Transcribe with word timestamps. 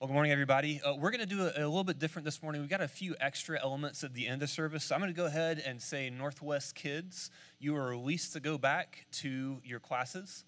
Well, 0.00 0.06
good 0.06 0.14
morning, 0.14 0.32
everybody. 0.32 0.80
Uh, 0.80 0.94
we're 0.94 1.10
going 1.10 1.20
to 1.20 1.26
do 1.26 1.42
a, 1.42 1.58
a, 1.58 1.68
little 1.68 1.84
bit 1.84 1.98
different 1.98 2.24
this 2.24 2.42
morning. 2.42 2.62
We've 2.62 2.70
got 2.70 2.80
a 2.80 2.88
few 2.88 3.14
extra 3.20 3.60
elements 3.60 4.02
at 4.02 4.14
the 4.14 4.26
end 4.26 4.42
of 4.42 4.48
service. 4.48 4.84
So 4.84 4.94
I'm 4.94 5.02
going 5.02 5.12
to 5.12 5.14
go 5.16 5.26
ahead 5.26 5.62
and 5.66 5.78
say, 5.78 6.08
Northwest 6.08 6.74
kids, 6.74 7.30
you 7.58 7.76
are 7.76 7.90
released 7.90 8.32
to 8.32 8.40
go 8.40 8.56
back 8.56 9.04
to 9.18 9.60
your 9.62 9.78
classes, 9.78 10.44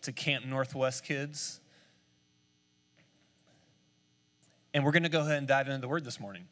to 0.00 0.12
Camp 0.12 0.46
Northwest 0.46 1.04
kids. 1.04 1.60
And 4.72 4.82
we're 4.82 4.92
going 4.92 5.02
to 5.02 5.10
go 5.10 5.20
ahead 5.20 5.36
and 5.36 5.46
dive 5.46 5.68
into 5.68 5.82
the 5.82 5.88
word 5.88 6.06
this 6.06 6.18
morning. 6.18 6.46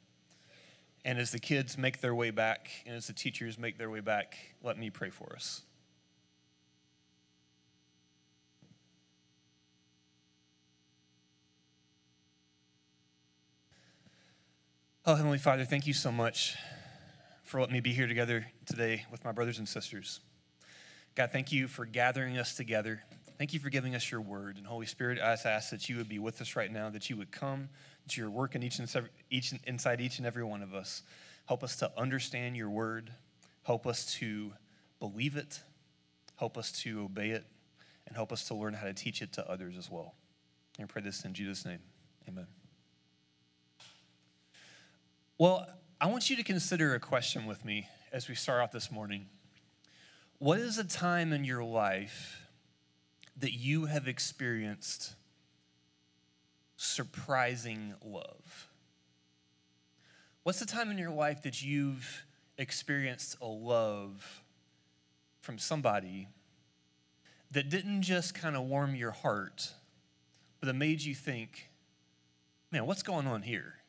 And 1.03 1.19
as 1.19 1.31
the 1.31 1.41
kids 1.41 1.79
make 1.79 2.03
their 2.03 2.15
way 2.15 2.31
back, 2.31 2.69
and 2.85 2.95
as 2.95 3.07
the 3.07 3.15
teachers 3.15 3.59
make 3.59 3.79
their 3.79 3.89
way 3.89 4.01
back, 4.01 4.37
let 4.63 4.77
me 4.77 4.91
pray 4.91 5.09
for 5.09 5.33
us. 5.35 5.63
Oh, 15.05 15.17
Heavenly 15.17 15.39
Father, 15.39 15.65
thank 15.65 15.89
you 15.89 15.95
so 15.95 16.13
much 16.13 16.57
for 17.43 17.59
letting 17.59 17.73
me 17.73 17.81
be 17.81 17.93
here 17.93 18.07
together 18.07 18.47
today 18.67 19.05
with 19.11 19.25
my 19.25 19.33
brothers 19.33 19.59
and 19.59 19.69
sisters. 19.69 20.21
God, 21.17 21.33
thank 21.33 21.51
you 21.51 21.67
for 21.67 21.85
gathering 21.85 22.39
us 22.39 22.55
together. 22.55 23.03
Thank 23.37 23.53
you 23.53 23.59
for 23.59 23.69
giving 23.69 23.97
us 23.97 24.13
your 24.13 24.21
word. 24.21 24.59
And 24.59 24.65
Holy 24.65 24.87
Spirit, 24.87 25.19
I 25.19 25.33
ask 25.33 25.71
that 25.71 25.89
you 25.89 25.97
would 25.97 26.09
be 26.09 26.21
with 26.21 26.41
us 26.41 26.55
right 26.55 26.71
now, 26.71 26.89
that 26.89 27.11
you 27.11 27.17
would 27.17 27.33
come, 27.33 27.69
that 28.05 28.17
you're 28.17 28.31
working 28.31 28.63
each 28.63 28.79
and 28.79 28.89
each, 29.29 29.53
inside 29.65 30.01
each 30.01 30.19
and 30.19 30.27
every 30.27 30.45
one 30.45 30.63
of 30.63 30.73
us. 30.73 31.03
Help 31.47 31.65
us 31.65 31.75
to 31.79 31.91
understand 31.99 32.57
your 32.57 32.71
word. 32.71 33.11
Help 33.65 33.89
us 33.89 34.07
to 34.21 34.53
believe 35.01 35.35
it. 35.35 35.63
Help 36.37 36.57
us 36.57 36.71
to 36.83 37.01
obey 37.01 37.31
it. 37.31 37.45
And 38.07 38.15
help 38.15 38.31
us 38.31 38.47
to 38.47 38.55
learn 38.55 38.75
how 38.75 38.87
to 38.87 38.95
teach 38.95 39.21
it 39.21 39.33
to 39.33 39.51
others 39.51 39.77
as 39.77 39.91
well. 39.91 40.15
And 40.79 40.89
I 40.89 40.93
pray 40.93 41.03
this 41.03 41.25
in 41.25 41.35
Jesus' 41.35 41.65
name. 41.65 41.81
Amen. 42.29 42.47
Well, 45.43 45.67
I 46.01 46.07
want 46.07 46.31
you 46.31 46.37
to 46.37 46.45
consider 46.45 46.95
a 46.95 47.01
question 47.01 47.47
with 47.47 47.65
me 47.65 47.89
as 48.13 48.29
we 48.29 48.37
start 48.37 48.63
out 48.63 48.71
this 48.71 48.93
morning. 48.93 49.27
What 50.39 50.61
is 50.61 50.79
a 50.79 50.85
time 50.85 51.33
in 51.33 51.43
your 51.43 51.65
life 51.65 52.47
that 53.37 53.51
you 53.51 53.87
have 53.87 54.07
experienced 54.07 55.17
surprising 56.77 57.95
love? 58.05 58.69
What's 60.45 60.61
the 60.61 60.65
time 60.65 60.93
in 60.93 60.97
your 60.97 61.11
life 61.11 61.43
that 61.43 61.61
you've 61.61 62.23
experienced 62.57 63.37
a 63.43 63.47
love 63.49 64.45
from 65.41 65.59
somebody 65.59 66.29
that 67.51 67.69
didn't 67.69 68.03
just 68.03 68.33
kind 68.33 68.55
of 68.55 68.63
warm 68.63 68.95
your 68.95 69.11
heart, 69.11 69.73
but 70.61 70.69
that 70.69 70.75
made 70.75 71.03
you 71.03 71.17
think, 71.17 71.69
man, 72.71 72.87
what's 72.87 73.03
going 73.03 73.27
on 73.27 73.43
here? 73.43 73.82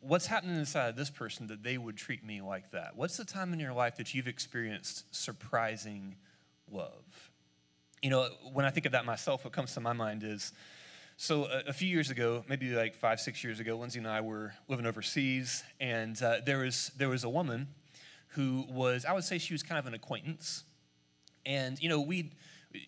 What's 0.00 0.26
happening 0.26 0.56
inside 0.56 0.88
of 0.88 0.96
this 0.96 1.10
person 1.10 1.46
that 1.48 1.62
they 1.62 1.78
would 1.78 1.96
treat 1.96 2.24
me 2.24 2.40
like 2.40 2.70
that? 2.72 2.96
What's 2.96 3.16
the 3.16 3.24
time 3.24 3.52
in 3.52 3.60
your 3.60 3.72
life 3.72 3.96
that 3.96 4.14
you've 4.14 4.28
experienced 4.28 5.04
surprising 5.14 6.16
love? 6.70 7.30
You 8.02 8.10
know, 8.10 8.28
when 8.52 8.64
I 8.64 8.70
think 8.70 8.86
of 8.86 8.92
that 8.92 9.04
myself, 9.04 9.44
what 9.44 9.52
comes 9.52 9.74
to 9.74 9.80
my 9.80 9.92
mind 9.92 10.22
is 10.22 10.52
so 11.16 11.46
a, 11.46 11.70
a 11.70 11.72
few 11.72 11.88
years 11.88 12.10
ago, 12.10 12.44
maybe 12.48 12.70
like 12.70 12.94
five, 12.94 13.20
six 13.20 13.42
years 13.42 13.58
ago, 13.58 13.76
Lindsay 13.76 13.98
and 13.98 14.08
I 14.08 14.20
were 14.20 14.54
living 14.68 14.86
overseas, 14.86 15.64
and 15.80 16.20
uh, 16.22 16.36
there, 16.44 16.58
was, 16.58 16.90
there 16.96 17.08
was 17.08 17.24
a 17.24 17.28
woman 17.28 17.68
who 18.28 18.66
was, 18.68 19.04
I 19.04 19.12
would 19.12 19.24
say 19.24 19.38
she 19.38 19.54
was 19.54 19.62
kind 19.62 19.78
of 19.78 19.86
an 19.86 19.94
acquaintance. 19.94 20.64
And, 21.46 21.82
you 21.82 21.88
know, 21.88 22.00
we'd, 22.00 22.32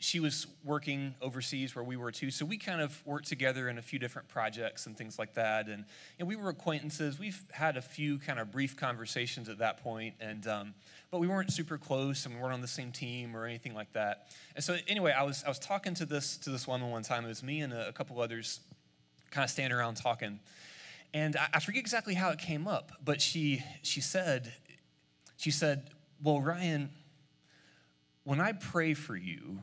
she 0.01 0.21
was 0.21 0.47
working 0.65 1.15
overseas 1.21 1.75
where 1.75 1.85
we 1.85 1.97
were 1.97 2.11
too. 2.11 2.31
So 2.31 2.45
we 2.45 2.57
kind 2.59 2.81
of 2.81 3.05
worked 3.07 3.29
together 3.29 3.69
in 3.69 3.79
a 3.79 3.83
few 3.83 3.99
different 3.99 4.29
projects 4.29 4.87
and 4.87 4.97
things 4.97 5.19
like 5.19 5.35
that. 5.35 5.69
And, 5.69 5.85
and 6.19 6.27
we 6.27 6.37
were 6.37 6.49
acquaintances. 6.49 7.19
We've 7.19 7.41
had 7.53 7.77
a 7.77 7.83
few 7.83 8.19
kind 8.19 8.39
of 8.39 8.51
brief 8.51 8.77
conversations 8.77 9.49
at 9.49 9.59
that 9.59 9.83
point, 9.83 10.15
and 10.21 10.47
um, 10.47 10.75
but 11.11 11.19
we 11.19 11.27
weren't 11.27 11.53
super 11.53 11.79
close 11.79 12.27
and 12.27 12.35
we 12.35 12.41
weren't 12.41 12.55
on 12.55 12.61
the 12.61 12.69
same 12.69 12.93
team 12.93 13.37
or 13.37 13.47
anything 13.47 13.75
like 13.75 13.93
that. 13.93 14.29
And 14.55 14.65
so 14.65 14.77
anyway, 14.87 15.13
I 15.13 15.23
was 15.23 15.43
I 15.45 15.49
was 15.49 15.59
talking 15.59 15.95
to 15.95 16.07
this 16.07 16.37
to 16.39 16.51
this 16.51 16.67
woman 16.67 16.91
one 16.91 17.03
time. 17.03 17.25
It 17.25 17.29
was 17.29 17.43
me 17.43 17.61
and 17.61 17.73
a, 17.73 17.89
a 17.89 17.93
couple 17.93 18.21
others, 18.21 18.61
kind 19.31 19.45
of 19.45 19.51
standing 19.51 19.77
around 19.77 19.97
talking. 19.97 20.41
And 21.15 21.37
I, 21.37 21.49
I 21.55 21.61
forget 21.61 21.81
exactly 21.81 22.15
how 22.15 22.31
it 22.31 22.39
came 22.39 22.69
up, 22.69 22.93
but 23.05 23.21
she 23.21 23.63
she 23.83 24.01
said 24.01 24.53
she 25.37 25.51
said, 25.51 25.91
"Well, 26.23 26.41
Ryan." 26.41 26.91
When 28.25 28.43
I 28.43 28.53
pray 28.53 28.93
for 28.93 29.17
you, 29.17 29.61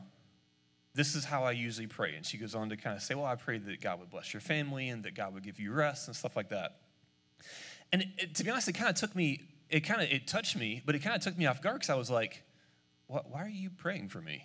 this 0.96 1.14
is 1.14 1.24
how 1.26 1.44
I 1.44 1.52
usually 1.52 1.86
pray. 1.86 2.14
And 2.16 2.24
she 2.24 2.38
goes 2.38 2.54
on 2.54 2.70
to 2.70 2.76
kind 2.76 2.96
of 2.96 3.02
say, 3.02 3.14
Well, 3.14 3.26
I 3.26 3.34
pray 3.34 3.58
that 3.58 3.80
God 3.80 4.00
would 4.00 4.10
bless 4.10 4.32
your 4.32 4.40
family 4.40 4.88
and 4.88 5.04
that 5.04 5.14
God 5.14 5.34
would 5.34 5.44
give 5.44 5.60
you 5.60 5.72
rest 5.72 6.08
and 6.08 6.16
stuff 6.16 6.34
like 6.34 6.48
that. 6.48 6.78
And 7.92 8.02
it, 8.02 8.08
it, 8.18 8.34
to 8.36 8.44
be 8.44 8.50
honest, 8.50 8.68
it 8.68 8.72
kind 8.72 8.88
of 8.88 8.96
took 8.96 9.14
me, 9.14 9.42
it 9.68 9.80
kind 9.80 10.00
of, 10.00 10.10
it 10.10 10.26
touched 10.26 10.56
me, 10.56 10.82
but 10.84 10.94
it 10.94 11.00
kind 11.00 11.14
of 11.14 11.22
took 11.22 11.36
me 11.36 11.46
off 11.46 11.62
guard 11.62 11.76
because 11.76 11.90
I 11.90 11.94
was 11.94 12.10
like, 12.10 12.42
what, 13.06 13.30
why 13.30 13.44
are 13.44 13.48
you 13.48 13.70
praying 13.70 14.08
for 14.08 14.20
me? 14.20 14.42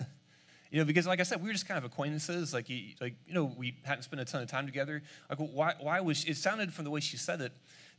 you 0.70 0.78
know, 0.78 0.84
because 0.84 1.06
like 1.06 1.20
I 1.20 1.22
said, 1.22 1.40
we 1.40 1.48
were 1.48 1.52
just 1.52 1.68
kind 1.68 1.78
of 1.78 1.84
acquaintances. 1.84 2.52
Like, 2.52 2.68
you, 2.68 2.94
like 3.00 3.14
you 3.26 3.32
know, 3.32 3.44
we 3.56 3.76
hadn't 3.84 4.02
spent 4.02 4.20
a 4.20 4.24
ton 4.24 4.42
of 4.42 4.48
time 4.48 4.66
together. 4.66 5.02
Like, 5.30 5.38
why, 5.38 5.74
why 5.80 6.00
was, 6.00 6.24
it 6.24 6.36
sounded 6.36 6.72
from 6.72 6.84
the 6.84 6.90
way 6.90 7.00
she 7.00 7.16
said 7.16 7.40
it, 7.40 7.52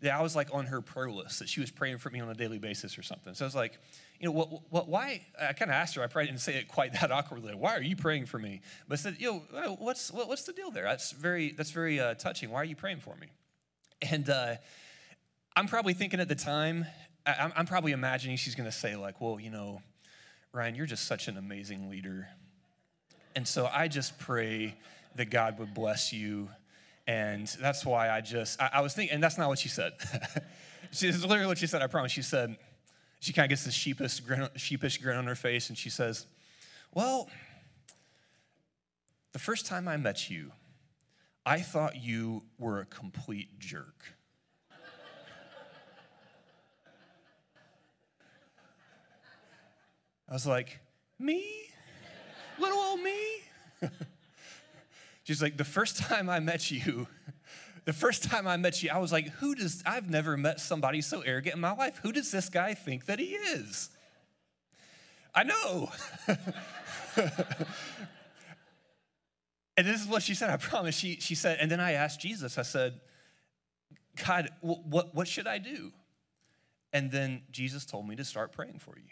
that 0.03 0.13
I 0.13 0.21
was 0.21 0.35
like 0.35 0.49
on 0.53 0.65
her 0.65 0.81
prayer 0.81 1.09
list, 1.09 1.39
that 1.39 1.47
she 1.49 1.61
was 1.61 1.71
praying 1.71 1.97
for 1.97 2.09
me 2.09 2.19
on 2.19 2.29
a 2.29 2.33
daily 2.33 2.59
basis 2.59 2.97
or 2.97 3.03
something. 3.03 3.33
So 3.33 3.45
I 3.45 3.47
was 3.47 3.55
like, 3.55 3.79
you 4.19 4.27
know, 4.27 4.33
what, 4.33 4.49
what, 4.69 4.89
why? 4.89 5.21
I 5.41 5.53
kind 5.53 5.71
of 5.71 5.75
asked 5.75 5.95
her, 5.95 6.03
I 6.03 6.07
probably 6.07 6.27
didn't 6.27 6.41
say 6.41 6.55
it 6.55 6.67
quite 6.67 6.93
that 7.01 7.11
awkwardly. 7.11 7.55
Why 7.55 7.75
are 7.75 7.81
you 7.81 7.95
praying 7.95 8.25
for 8.25 8.37
me? 8.37 8.61
But 8.87 8.99
I 8.99 9.01
said, 9.01 9.15
you 9.19 9.41
know, 9.53 9.75
what's, 9.79 10.11
what, 10.11 10.27
what's 10.27 10.43
the 10.43 10.53
deal 10.53 10.71
there? 10.71 10.83
That's 10.83 11.11
very, 11.11 11.51
that's 11.51 11.71
very 11.71 11.99
uh, 11.99 12.15
touching. 12.15 12.51
Why 12.51 12.61
are 12.61 12.65
you 12.65 12.75
praying 12.75 12.99
for 12.99 13.15
me? 13.15 13.27
And 14.01 14.29
uh, 14.29 14.55
I'm 15.55 15.67
probably 15.67 15.93
thinking 15.93 16.19
at 16.19 16.27
the 16.27 16.35
time, 16.35 16.85
I, 17.25 17.51
I'm 17.55 17.65
probably 17.65 17.93
imagining 17.93 18.35
she's 18.35 18.55
going 18.55 18.69
to 18.69 18.75
say, 18.75 18.97
like, 18.97 19.21
well, 19.21 19.39
you 19.39 19.49
know, 19.49 19.81
Ryan, 20.51 20.75
you're 20.75 20.85
just 20.85 21.07
such 21.07 21.29
an 21.29 21.37
amazing 21.37 21.89
leader. 21.89 22.27
And 23.35 23.47
so 23.47 23.69
I 23.71 23.87
just 23.87 24.19
pray 24.19 24.75
that 25.15 25.29
God 25.29 25.59
would 25.59 25.73
bless 25.73 26.11
you. 26.11 26.49
And 27.05 27.47
that's 27.59 27.85
why 27.85 28.09
I 28.09 28.21
just, 28.21 28.61
I, 28.61 28.69
I 28.75 28.81
was 28.81 28.93
thinking, 28.93 29.13
and 29.13 29.23
that's 29.23 29.37
not 29.37 29.49
what 29.49 29.59
she 29.59 29.69
said. 29.69 29.93
she, 30.91 31.07
this 31.07 31.15
is 31.15 31.25
literally 31.25 31.47
what 31.47 31.57
she 31.57 31.67
said, 31.67 31.81
I 31.81 31.87
promise. 31.87 32.11
She 32.11 32.21
said, 32.21 32.55
she 33.19 33.31
kind 33.31 33.45
of 33.45 33.49
gets 33.49 33.63
this 33.63 33.73
sheepish 33.73 34.19
grin, 34.19 34.49
sheepish 34.55 34.97
grin 34.97 35.17
on 35.17 35.25
her 35.27 35.35
face 35.35 35.69
and 35.69 35.77
she 35.77 35.89
says, 35.89 36.25
Well, 36.93 37.29
the 39.31 39.39
first 39.39 39.65
time 39.65 39.87
I 39.87 39.95
met 39.95 40.29
you, 40.29 40.51
I 41.45 41.61
thought 41.61 41.95
you 41.95 42.43
were 42.59 42.81
a 42.81 42.85
complete 42.85 43.59
jerk. 43.59 44.13
I 50.29 50.33
was 50.33 50.45
like, 50.45 50.79
Me? 51.17 51.69
Little 52.59 52.77
old 52.77 53.01
me? 53.01 53.17
She's 55.23 55.41
like, 55.41 55.57
The 55.57 55.63
first 55.63 55.97
time 55.97 56.29
I 56.29 56.39
met 56.39 56.69
you, 56.71 57.07
the 57.85 57.93
first 57.93 58.23
time 58.23 58.47
I 58.47 58.57
met 58.57 58.81
you, 58.81 58.89
I 58.91 58.97
was 58.97 59.11
like, 59.11 59.29
who 59.29 59.55
does, 59.55 59.83
I've 59.85 60.09
never 60.09 60.37
met 60.37 60.59
somebody 60.59 61.01
so 61.01 61.21
arrogant 61.21 61.55
in 61.55 61.61
my 61.61 61.73
life. 61.73 61.99
Who 62.03 62.11
does 62.11 62.31
this 62.31 62.49
guy 62.49 62.73
think 62.73 63.05
that 63.05 63.19
he 63.19 63.35
is? 63.35 63.89
I 65.35 65.43
know. 65.43 65.91
and 69.77 69.87
this 69.87 70.01
is 70.01 70.07
what 70.07 70.23
she 70.23 70.35
said, 70.35 70.49
I 70.49 70.57
promise. 70.57 70.95
She, 70.95 71.17
she 71.19 71.35
said, 71.35 71.57
and 71.59 71.69
then 71.69 71.79
I 71.79 71.93
asked 71.93 72.21
Jesus, 72.21 72.57
I 72.57 72.61
said, 72.61 73.01
God, 74.25 74.49
what, 74.61 75.13
what 75.13 75.27
should 75.27 75.47
I 75.47 75.57
do? 75.57 75.91
And 76.93 77.11
then 77.11 77.41
Jesus 77.51 77.85
told 77.85 78.07
me 78.07 78.15
to 78.15 78.23
start 78.23 78.51
praying 78.51 78.79
for 78.79 78.95
you. 78.97 79.09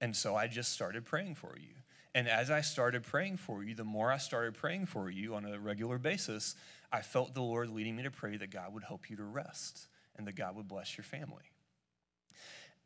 And 0.00 0.16
so 0.16 0.34
I 0.34 0.46
just 0.46 0.72
started 0.72 1.04
praying 1.04 1.34
for 1.34 1.54
you. 1.58 1.74
And 2.16 2.30
as 2.30 2.50
I 2.50 2.62
started 2.62 3.02
praying 3.02 3.36
for 3.36 3.62
you, 3.62 3.74
the 3.74 3.84
more 3.84 4.10
I 4.10 4.16
started 4.16 4.54
praying 4.54 4.86
for 4.86 5.10
you 5.10 5.34
on 5.34 5.44
a 5.44 5.58
regular 5.58 5.98
basis, 5.98 6.56
I 6.90 7.02
felt 7.02 7.34
the 7.34 7.42
Lord 7.42 7.68
leading 7.68 7.94
me 7.94 8.04
to 8.04 8.10
pray 8.10 8.38
that 8.38 8.50
God 8.50 8.72
would 8.72 8.84
help 8.84 9.10
you 9.10 9.16
to 9.16 9.22
rest 9.22 9.86
and 10.16 10.26
that 10.26 10.34
God 10.34 10.56
would 10.56 10.66
bless 10.66 10.96
your 10.96 11.04
family. 11.04 11.44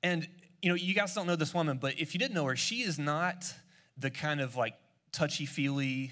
And, 0.03 0.27
you 0.61 0.69
know, 0.69 0.75
you 0.75 0.95
guys 0.95 1.15
don't 1.15 1.29
know 1.29 1.37
this 1.37 1.55
woman, 1.55 1.79
but 1.79 2.01
if 2.01 2.13
you 2.13 2.19
didn't 2.19 2.35
know 2.35 2.45
her, 2.47 2.57
she 2.57 2.83
is 2.83 2.99
not 2.99 3.55
the 3.97 4.11
kind 4.11 4.41
of 4.41 4.57
like 4.57 4.75
touchy 5.13 5.47
feely, 5.47 6.11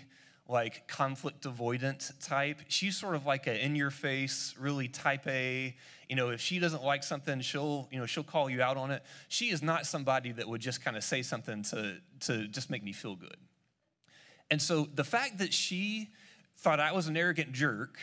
like 0.49 0.89
conflict 0.89 1.45
avoidant 1.45 2.11
type. 2.27 2.63
She's 2.69 2.97
sort 2.97 3.15
of 3.15 3.27
like 3.27 3.47
a 3.47 3.65
in 3.65 3.77
your 3.77 3.91
face, 3.91 4.55
really 4.59 4.89
type 4.89 5.27
A. 5.27 5.77
You 6.09 6.17
know, 6.17 6.31
if 6.31 6.41
she 6.41 6.59
doesn't 6.59 6.83
like 6.83 7.05
something, 7.05 7.43
she'll, 7.43 7.87
you 7.93 7.99
know, 7.99 8.07
she'll 8.07 8.25
call 8.25 8.49
you 8.49 8.63
out 8.63 8.79
on 8.79 8.91
it. 8.91 9.03
She 9.29 9.51
is 9.51 9.63
not 9.63 9.85
somebody 9.85 10.33
that 10.33 10.49
would 10.49 10.63
just 10.63 10.83
kind 10.83 10.97
of 10.97 11.05
say 11.05 11.21
something 11.21 11.63
to, 11.65 11.99
to 12.21 12.49
just 12.49 12.71
make 12.71 12.83
me 12.83 12.93
feel 12.93 13.15
good. 13.15 13.37
And 14.51 14.61
so 14.61 14.89
the 14.95 15.05
fact 15.05 15.39
that 15.39 15.53
she 15.53 16.09
thought 16.57 16.81
I 16.81 16.93
was 16.93 17.09
an 17.09 17.17
arrogant 17.17 17.53
jerk, 17.53 17.99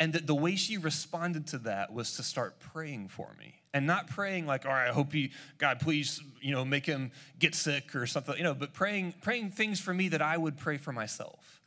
and 0.00 0.12
that 0.14 0.26
the 0.26 0.34
way 0.34 0.56
she 0.56 0.78
responded 0.78 1.46
to 1.48 1.58
that 1.58 1.92
was 1.92 2.16
to 2.16 2.22
start 2.22 2.58
praying 2.58 3.08
for 3.08 3.34
me. 3.38 3.54
And 3.74 3.86
not 3.86 4.08
praying 4.08 4.46
like, 4.46 4.66
all 4.66 4.72
right, 4.72 4.88
I 4.88 4.92
hope 4.92 5.14
you, 5.14 5.30
God, 5.56 5.80
please, 5.80 6.20
you 6.40 6.52
know, 6.52 6.64
make 6.64 6.84
him 6.84 7.10
get 7.38 7.54
sick 7.54 7.94
or 7.94 8.06
something, 8.06 8.36
you 8.36 8.42
know, 8.42 8.52
but 8.52 8.74
praying, 8.74 9.14
praying 9.22 9.52
things 9.52 9.80
for 9.80 9.94
me 9.94 10.08
that 10.08 10.20
I 10.20 10.36
would 10.36 10.58
pray 10.58 10.76
for 10.76 10.92
myself. 10.92 11.62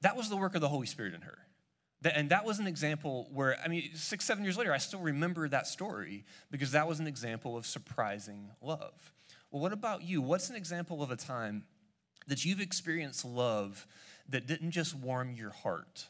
That 0.00 0.16
was 0.16 0.30
the 0.30 0.36
work 0.36 0.54
of 0.54 0.62
the 0.62 0.68
Holy 0.68 0.86
Spirit 0.86 1.12
in 1.12 1.20
her. 1.20 1.38
And 2.02 2.30
that 2.30 2.46
was 2.46 2.58
an 2.60 2.66
example 2.66 3.28
where, 3.30 3.58
I 3.62 3.68
mean, 3.68 3.90
six, 3.94 4.24
seven 4.24 4.42
years 4.42 4.56
later, 4.56 4.72
I 4.72 4.78
still 4.78 5.00
remember 5.00 5.48
that 5.48 5.66
story 5.66 6.24
because 6.50 6.72
that 6.72 6.88
was 6.88 6.98
an 6.98 7.06
example 7.06 7.58
of 7.58 7.66
surprising 7.66 8.48
love. 8.62 9.12
Well, 9.50 9.60
what 9.60 9.74
about 9.74 10.02
you? 10.02 10.22
What's 10.22 10.48
an 10.48 10.56
example 10.56 11.02
of 11.02 11.10
a 11.10 11.16
time 11.16 11.64
that 12.26 12.44
you've 12.44 12.60
experienced 12.60 13.24
love 13.24 13.86
that 14.30 14.46
didn't 14.46 14.70
just 14.70 14.94
warm 14.94 15.34
your 15.34 15.50
heart, 15.50 16.06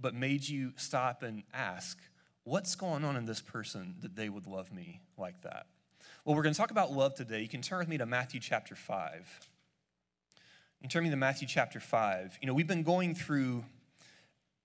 but 0.00 0.14
made 0.14 0.48
you 0.48 0.72
stop 0.76 1.22
and 1.22 1.42
ask, 1.52 1.98
what's 2.44 2.74
going 2.74 3.04
on 3.04 3.16
in 3.16 3.26
this 3.26 3.40
person 3.40 3.96
that 4.00 4.16
they 4.16 4.28
would 4.28 4.46
love 4.46 4.72
me 4.72 5.00
like 5.18 5.42
that? 5.42 5.66
Well, 6.24 6.36
we're 6.36 6.42
going 6.42 6.54
to 6.54 6.58
talk 6.58 6.70
about 6.70 6.92
love 6.92 7.14
today. 7.14 7.40
You 7.40 7.48
can 7.48 7.62
turn 7.62 7.78
with 7.78 7.88
me 7.88 7.98
to 7.98 8.06
Matthew 8.06 8.40
chapter 8.40 8.74
5. 8.74 9.48
You 10.82 10.88
turn 10.88 11.04
me 11.04 11.10
to 11.10 11.16
Matthew 11.16 11.46
chapter 11.46 11.80
5. 11.80 12.38
You 12.40 12.48
know, 12.48 12.54
we've 12.54 12.66
been 12.66 12.82
going 12.82 13.14
through 13.14 13.64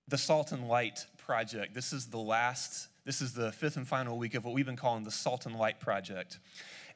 the 0.08 0.18
Salt 0.18 0.52
and 0.52 0.68
Light 0.68 1.06
project. 1.18 1.74
This 1.74 1.92
is 1.92 2.08
the 2.08 2.18
last, 2.20 2.88
this 3.06 3.22
is 3.22 3.34
the 3.34 3.52
fifth 3.52 3.78
and 3.78 3.88
final 3.88 4.18
week 4.18 4.36
of 4.36 4.46
what 4.46 4.54
we've 4.54 4.66
been 4.66 4.76
calling 4.76 5.04
the 5.04 5.12
Salt 5.12 5.46
and 5.46 5.56
Light 5.56 5.80
project. 5.80 6.40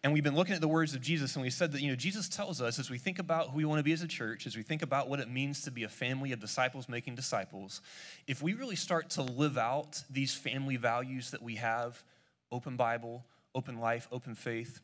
And 0.03 0.13
we've 0.13 0.23
been 0.23 0.35
looking 0.35 0.55
at 0.55 0.61
the 0.61 0.67
words 0.67 0.95
of 0.95 1.01
Jesus, 1.01 1.35
and 1.35 1.43
we 1.43 1.49
said 1.49 1.73
that, 1.73 1.81
you 1.81 1.89
know, 1.89 1.95
Jesus 1.95 2.29
tells 2.29 2.61
us 2.61 2.79
as 2.79 2.89
we 2.89 2.97
think 2.97 3.19
about 3.19 3.49
who 3.49 3.57
we 3.57 3.65
want 3.65 3.79
to 3.79 3.83
be 3.83 3.91
as 3.91 4.01
a 4.01 4.07
church, 4.07 4.47
as 4.47 4.55
we 4.55 4.63
think 4.63 4.81
about 4.81 5.09
what 5.09 5.19
it 5.19 5.29
means 5.29 5.61
to 5.63 5.71
be 5.71 5.83
a 5.83 5.89
family 5.89 6.31
of 6.31 6.39
disciples 6.39 6.87
making 6.87 7.15
disciples, 7.15 7.81
if 8.25 8.41
we 8.41 8.53
really 8.53 8.77
start 8.77 9.09
to 9.11 9.21
live 9.21 9.57
out 9.57 10.03
these 10.09 10.33
family 10.33 10.77
values 10.77 11.31
that 11.31 11.41
we 11.41 11.55
have 11.55 12.01
open 12.49 12.77
Bible, 12.77 13.25
open 13.53 13.79
life, 13.79 14.07
open 14.11 14.35
faith 14.35 14.79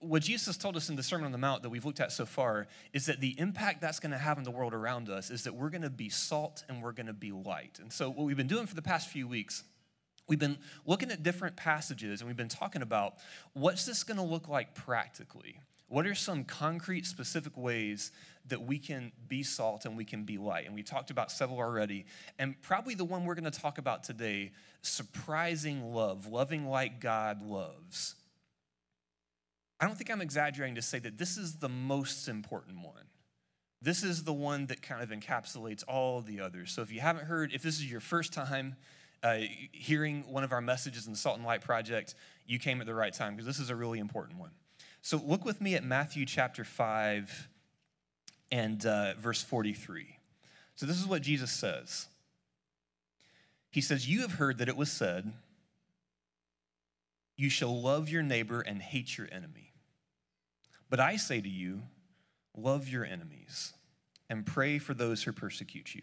what 0.00 0.22
Jesus 0.22 0.56
told 0.56 0.76
us 0.76 0.88
in 0.88 0.96
the 0.96 1.02
Sermon 1.02 1.26
on 1.26 1.32
the 1.32 1.38
Mount 1.38 1.62
that 1.62 1.70
we've 1.70 1.84
looked 1.84 2.00
at 2.00 2.12
so 2.12 2.24
far 2.24 2.68
is 2.92 3.06
that 3.06 3.20
the 3.20 3.38
impact 3.38 3.80
that's 3.80 3.98
going 3.98 4.12
to 4.12 4.18
have 4.18 4.38
in 4.38 4.44
the 4.44 4.50
world 4.50 4.74
around 4.74 5.08
us 5.08 5.30
is 5.30 5.44
that 5.44 5.54
we're 5.54 5.70
going 5.70 5.82
to 5.82 5.90
be 5.90 6.08
salt 6.08 6.64
and 6.68 6.82
we're 6.82 6.92
going 6.92 7.06
to 7.06 7.12
be 7.12 7.32
light. 7.32 7.78
And 7.80 7.92
so, 7.92 8.08
what 8.08 8.24
we've 8.24 8.36
been 8.36 8.46
doing 8.46 8.66
for 8.66 8.76
the 8.76 8.82
past 8.82 9.08
few 9.08 9.26
weeks, 9.26 9.64
we've 10.28 10.38
been 10.38 10.58
looking 10.86 11.10
at 11.10 11.22
different 11.22 11.56
passages 11.56 12.20
and 12.20 12.28
we've 12.28 12.36
been 12.36 12.48
talking 12.48 12.82
about 12.82 13.14
what's 13.52 13.84
this 13.86 14.04
going 14.04 14.18
to 14.18 14.22
look 14.22 14.48
like 14.48 14.74
practically? 14.74 15.56
What 15.88 16.06
are 16.06 16.14
some 16.14 16.44
concrete, 16.44 17.04
specific 17.04 17.54
ways 17.56 18.12
that 18.48 18.62
we 18.62 18.78
can 18.78 19.12
be 19.28 19.42
salt 19.42 19.84
and 19.84 19.94
we 19.94 20.06
can 20.06 20.24
be 20.24 20.38
light? 20.38 20.64
And 20.64 20.74
we 20.74 20.82
talked 20.82 21.10
about 21.10 21.30
several 21.30 21.58
already. 21.58 22.06
And 22.38 22.60
probably 22.62 22.94
the 22.94 23.04
one 23.04 23.26
we're 23.26 23.34
going 23.34 23.50
to 23.50 23.60
talk 23.60 23.76
about 23.76 24.02
today 24.02 24.52
surprising 24.80 25.92
love, 25.92 26.26
loving 26.26 26.66
like 26.66 26.98
God 26.98 27.42
loves. 27.42 28.14
I 29.80 29.86
don't 29.86 29.96
think 29.96 30.10
I'm 30.10 30.22
exaggerating 30.22 30.76
to 30.76 30.82
say 30.82 30.98
that 31.00 31.18
this 31.18 31.36
is 31.36 31.56
the 31.56 31.68
most 31.68 32.26
important 32.26 32.78
one. 32.78 33.04
This 33.82 34.04
is 34.04 34.24
the 34.24 34.32
one 34.32 34.66
that 34.68 34.80
kind 34.80 35.02
of 35.02 35.10
encapsulates 35.10 35.82
all 35.86 36.20
the 36.20 36.40
others. 36.40 36.72
So 36.72 36.82
if 36.82 36.92
you 36.92 37.00
haven't 37.00 37.26
heard, 37.26 37.52
if 37.52 37.62
this 37.62 37.78
is 37.78 37.90
your 37.90 38.00
first 38.00 38.32
time 38.32 38.76
uh, 39.22 39.38
hearing 39.72 40.24
one 40.28 40.44
of 40.44 40.52
our 40.52 40.60
messages 40.60 41.06
in 41.06 41.12
the 41.12 41.18
Salt 41.18 41.36
and 41.36 41.46
Light 41.46 41.60
Project, 41.60 42.14
you 42.46 42.58
came 42.58 42.80
at 42.80 42.86
the 42.86 42.94
right 42.94 43.12
time 43.12 43.34
because 43.34 43.46
this 43.46 43.58
is 43.58 43.70
a 43.70 43.76
really 43.76 43.98
important 43.98 44.38
one. 44.38 44.50
So 45.00 45.20
look 45.24 45.44
with 45.44 45.60
me 45.60 45.74
at 45.74 45.84
Matthew 45.84 46.24
chapter 46.26 46.64
5 46.64 47.48
and 48.50 48.84
uh, 48.84 49.14
verse 49.14 49.42
43. 49.42 50.18
So 50.76 50.86
this 50.86 51.00
is 51.00 51.06
what 51.06 51.22
Jesus 51.22 51.50
says. 51.50 52.06
He 53.70 53.80
says, 53.80 54.08
You 54.08 54.20
have 54.20 54.32
heard 54.32 54.58
that 54.58 54.68
it 54.68 54.76
was 54.76 54.90
said, 54.90 55.32
You 57.36 57.48
shall 57.50 57.80
love 57.80 58.08
your 58.08 58.22
neighbor 58.22 58.60
and 58.60 58.80
hate 58.80 59.16
your 59.16 59.28
enemy. 59.32 59.72
But 60.90 61.00
I 61.00 61.16
say 61.16 61.40
to 61.40 61.48
you, 61.48 61.82
love 62.56 62.88
your 62.88 63.04
enemies 63.04 63.72
and 64.28 64.44
pray 64.44 64.78
for 64.78 64.94
those 64.94 65.22
who 65.22 65.32
persecute 65.32 65.94
you, 65.94 66.02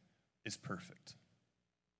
is 0.45 0.57
perfect. 0.57 1.15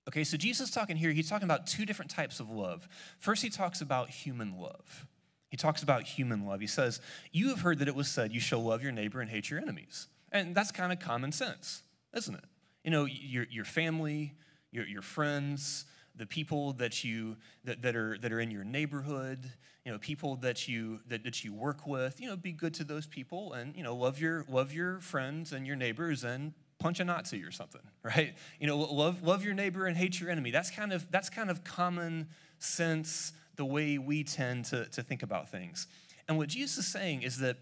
Okay, 0.07 0.23
so 0.23 0.35
Jesus 0.35 0.69
is 0.69 0.75
talking 0.75 0.97
here, 0.97 1.11
he's 1.11 1.29
talking 1.29 1.45
about 1.45 1.67
two 1.67 1.85
different 1.85 2.09
types 2.09 2.39
of 2.39 2.49
love. 2.49 2.87
First, 3.19 3.43
he 3.43 3.49
talks 3.49 3.81
about 3.81 4.09
human 4.09 4.57
love. 4.59 5.07
He 5.49 5.57
talks 5.57 5.83
about 5.83 6.03
human 6.03 6.45
love. 6.45 6.59
He 6.59 6.67
says, 6.67 7.01
You 7.31 7.49
have 7.49 7.61
heard 7.61 7.79
that 7.79 7.87
it 7.87 7.95
was 7.95 8.07
said, 8.07 8.33
You 8.33 8.39
shall 8.39 8.63
love 8.63 8.81
your 8.81 8.91
neighbor 8.91 9.21
and 9.21 9.29
hate 9.29 9.49
your 9.49 9.59
enemies. 9.59 10.07
And 10.31 10.55
that's 10.55 10.71
kind 10.71 10.91
of 10.91 10.99
common 10.99 11.31
sense, 11.31 11.83
isn't 12.15 12.33
it? 12.33 12.45
You 12.83 12.91
know, 12.91 13.05
your, 13.05 13.45
your 13.49 13.65
family, 13.65 14.33
your, 14.71 14.87
your 14.87 15.01
friends, 15.01 15.85
the 16.15 16.25
people 16.25 16.73
that 16.73 17.03
you 17.03 17.37
that, 17.63 17.81
that 17.81 17.95
are 17.95 18.17
that 18.19 18.31
are 18.31 18.39
in 18.39 18.51
your 18.51 18.63
neighborhood 18.63 19.49
you 19.85 19.91
know 19.91 19.97
people 19.97 20.35
that 20.37 20.67
you 20.67 20.99
that, 21.07 21.23
that 21.23 21.43
you 21.43 21.53
work 21.53 21.87
with 21.87 22.19
you 22.19 22.27
know 22.27 22.35
be 22.35 22.51
good 22.51 22.73
to 22.73 22.83
those 22.83 23.07
people 23.07 23.53
and 23.53 23.75
you 23.75 23.83
know 23.83 23.95
love 23.95 24.19
your 24.19 24.45
love 24.49 24.73
your 24.73 24.99
friends 24.99 25.53
and 25.53 25.65
your 25.65 25.75
neighbors 25.75 26.23
and 26.23 26.53
punch 26.81 26.99
a 26.99 27.05
nazi 27.05 27.43
or 27.43 27.51
something 27.51 27.81
right 28.03 28.33
you 28.59 28.67
know 28.67 28.77
love 28.77 29.23
love 29.23 29.43
your 29.43 29.53
neighbor 29.53 29.85
and 29.85 29.97
hate 29.97 30.19
your 30.19 30.29
enemy 30.29 30.51
that's 30.51 30.71
kind 30.71 30.91
of 30.91 31.09
that's 31.11 31.29
kind 31.29 31.49
of 31.49 31.63
common 31.63 32.27
sense 32.59 33.33
the 33.55 33.65
way 33.65 33.97
we 33.97 34.23
tend 34.23 34.65
to, 34.65 34.85
to 34.85 35.03
think 35.03 35.23
about 35.23 35.49
things 35.49 35.87
and 36.27 36.37
what 36.37 36.49
jesus 36.49 36.85
is 36.85 36.87
saying 36.87 37.21
is 37.21 37.37
that 37.37 37.57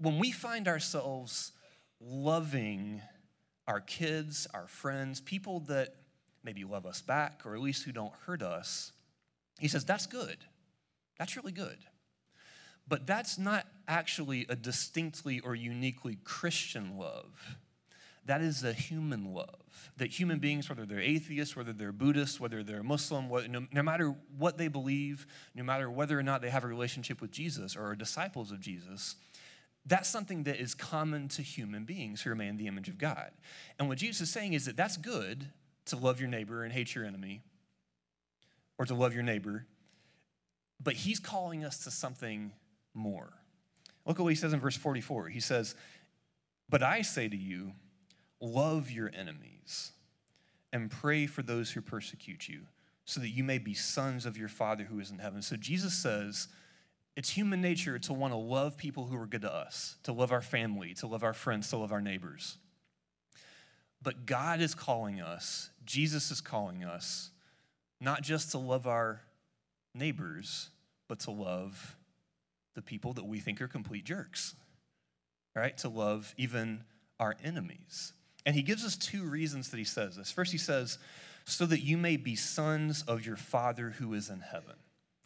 when 0.00 0.18
we 0.18 0.32
find 0.32 0.68
ourselves 0.68 1.52
loving 2.00 3.00
our 3.66 3.80
kids 3.80 4.46
our 4.52 4.66
friends 4.66 5.20
people 5.20 5.60
that 5.60 5.94
maybe 6.46 6.64
love 6.64 6.86
us 6.86 7.02
back, 7.02 7.42
or 7.44 7.54
at 7.54 7.60
least 7.60 7.82
who 7.82 7.92
don't 7.92 8.14
hurt 8.24 8.40
us, 8.40 8.92
he 9.58 9.68
says, 9.68 9.84
that's 9.84 10.06
good. 10.06 10.38
That's 11.18 11.36
really 11.36 11.52
good. 11.52 11.78
But 12.88 13.06
that's 13.06 13.38
not 13.38 13.66
actually 13.88 14.46
a 14.48 14.56
distinctly 14.56 15.40
or 15.40 15.54
uniquely 15.54 16.18
Christian 16.24 16.96
love. 16.98 17.56
That 18.26 18.40
is 18.40 18.64
a 18.64 18.72
human 18.72 19.32
love. 19.32 19.90
That 19.98 20.10
human 20.10 20.38
beings, 20.40 20.68
whether 20.68 20.84
they're 20.84 21.00
atheists, 21.00 21.56
whether 21.56 21.72
they're 21.72 21.92
Buddhists, 21.92 22.40
whether 22.40 22.62
they're 22.62 22.82
Muslim, 22.82 23.28
no, 23.50 23.66
no 23.72 23.82
matter 23.82 24.14
what 24.36 24.58
they 24.58 24.68
believe, 24.68 25.26
no 25.54 25.62
matter 25.62 25.88
whether 25.90 26.18
or 26.18 26.22
not 26.22 26.42
they 26.42 26.50
have 26.50 26.64
a 26.64 26.68
relationship 26.68 27.20
with 27.20 27.30
Jesus 27.30 27.76
or 27.76 27.86
are 27.86 27.94
disciples 27.94 28.50
of 28.50 28.60
Jesus, 28.60 29.16
that's 29.84 30.08
something 30.08 30.42
that 30.44 30.56
is 30.56 30.74
common 30.74 31.28
to 31.28 31.42
human 31.42 31.84
beings 31.84 32.22
who 32.22 32.30
remain 32.30 32.50
in 32.50 32.56
the 32.56 32.66
image 32.66 32.88
of 32.88 32.98
God. 32.98 33.30
And 33.78 33.88
what 33.88 33.98
Jesus 33.98 34.22
is 34.22 34.30
saying 34.30 34.54
is 34.54 34.64
that 34.64 34.76
that's 34.76 34.96
good, 34.96 35.48
to 35.86 35.96
love 35.96 36.18
your 36.18 36.28
neighbor 36.28 36.64
and 36.64 36.72
hate 36.72 36.96
your 36.96 37.04
enemy, 37.04 37.42
or 38.76 38.86
to 38.86 38.94
love 38.94 39.14
your 39.14 39.22
neighbor. 39.22 39.66
But 40.82 40.94
he's 40.94 41.20
calling 41.20 41.64
us 41.64 41.84
to 41.84 41.92
something 41.92 42.50
more. 42.96 43.32
Look 44.06 44.18
at 44.18 44.22
what 44.22 44.30
he 44.30 44.36
says 44.36 44.52
in 44.52 44.60
verse 44.60 44.76
44. 44.76 45.28
He 45.28 45.40
says, 45.40 45.74
But 46.68 46.82
I 46.82 47.02
say 47.02 47.28
to 47.28 47.36
you, 47.36 47.72
love 48.40 48.90
your 48.90 49.10
enemies 49.14 49.92
and 50.72 50.90
pray 50.90 51.26
for 51.26 51.42
those 51.42 51.70
who 51.70 51.80
persecute 51.80 52.48
you, 52.48 52.62
so 53.04 53.20
that 53.20 53.30
you 53.30 53.44
may 53.44 53.58
be 53.58 53.74
sons 53.74 54.26
of 54.26 54.36
your 54.36 54.48
Father 54.48 54.84
who 54.84 54.98
is 54.98 55.10
in 55.10 55.18
heaven. 55.18 55.42
So 55.42 55.56
Jesus 55.56 55.94
says, 55.94 56.48
it's 57.16 57.30
human 57.30 57.62
nature 57.62 57.98
to 57.98 58.12
want 58.12 58.34
to 58.34 58.38
love 58.38 58.76
people 58.76 59.06
who 59.06 59.18
are 59.18 59.26
good 59.26 59.40
to 59.40 59.52
us, 59.52 59.96
to 60.02 60.12
love 60.12 60.32
our 60.32 60.42
family, 60.42 60.92
to 60.94 61.06
love 61.06 61.24
our 61.24 61.32
friends, 61.32 61.70
to 61.70 61.78
love 61.78 61.90
our 61.90 62.02
neighbors. 62.02 62.58
But 64.02 64.26
God 64.26 64.60
is 64.60 64.74
calling 64.74 65.20
us, 65.20 65.70
Jesus 65.86 66.30
is 66.30 66.42
calling 66.42 66.84
us, 66.84 67.30
not 68.00 68.22
just 68.22 68.50
to 68.50 68.58
love 68.58 68.86
our 68.86 69.22
neighbors, 69.94 70.68
but 71.08 71.20
to 71.20 71.30
love 71.30 71.96
the 72.76 72.82
people 72.82 73.12
that 73.14 73.26
we 73.26 73.40
think 73.40 73.60
are 73.60 73.66
complete 73.66 74.04
jerks, 74.04 74.54
right? 75.56 75.76
To 75.78 75.88
love 75.88 76.32
even 76.36 76.84
our 77.18 77.34
enemies. 77.42 78.12
And 78.44 78.54
he 78.54 78.62
gives 78.62 78.84
us 78.84 78.96
two 78.96 79.24
reasons 79.24 79.70
that 79.70 79.78
he 79.78 79.84
says 79.84 80.16
this. 80.16 80.30
First, 80.30 80.52
he 80.52 80.58
says, 80.58 80.98
so 81.44 81.66
that 81.66 81.80
you 81.80 81.96
may 81.96 82.16
be 82.16 82.36
sons 82.36 83.02
of 83.08 83.26
your 83.26 83.36
Father 83.36 83.90
who 83.98 84.14
is 84.14 84.30
in 84.30 84.40
heaven. 84.40 84.76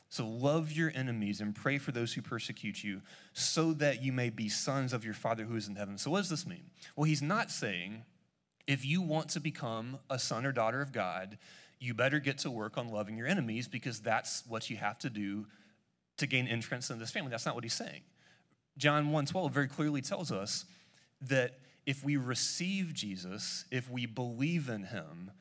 So 0.08 0.26
love 0.26 0.72
your 0.72 0.90
enemies 0.94 1.40
and 1.40 1.54
pray 1.54 1.78
for 1.78 1.92
those 1.92 2.14
who 2.14 2.22
persecute 2.22 2.82
you, 2.82 3.02
so 3.32 3.72
that 3.74 4.02
you 4.02 4.12
may 4.12 4.30
be 4.30 4.48
sons 4.48 4.92
of 4.92 5.04
your 5.04 5.14
Father 5.14 5.44
who 5.44 5.56
is 5.56 5.68
in 5.68 5.76
heaven. 5.76 5.98
So, 5.98 6.10
what 6.10 6.18
does 6.18 6.30
this 6.30 6.46
mean? 6.46 6.70
Well, 6.96 7.04
he's 7.04 7.22
not 7.22 7.48
saying 7.48 8.02
if 8.66 8.84
you 8.84 9.02
want 9.02 9.28
to 9.30 9.40
become 9.40 9.98
a 10.10 10.18
son 10.18 10.44
or 10.44 10.50
daughter 10.50 10.80
of 10.80 10.92
God, 10.92 11.38
you 11.78 11.94
better 11.94 12.18
get 12.18 12.38
to 12.38 12.50
work 12.50 12.76
on 12.76 12.88
loving 12.88 13.16
your 13.16 13.28
enemies 13.28 13.68
because 13.68 14.00
that's 14.00 14.42
what 14.48 14.68
you 14.68 14.76
have 14.76 14.98
to 14.98 15.10
do 15.10 15.46
to 16.20 16.26
gain 16.26 16.46
entrance 16.46 16.90
in 16.90 16.98
this 16.98 17.10
family. 17.10 17.30
That's 17.30 17.46
not 17.46 17.54
what 17.54 17.64
he's 17.64 17.74
saying. 17.74 18.02
John 18.78 19.10
1:12 19.10 19.52
very 19.52 19.68
clearly 19.68 20.00
tells 20.00 20.30
us 20.30 20.64
that 21.20 21.58
if 21.86 22.04
we 22.04 22.16
receive 22.16 22.94
Jesus, 22.94 23.64
if 23.70 23.90
we 23.90 24.06
believe 24.06 24.68
in 24.68 24.84
him, 24.84 25.32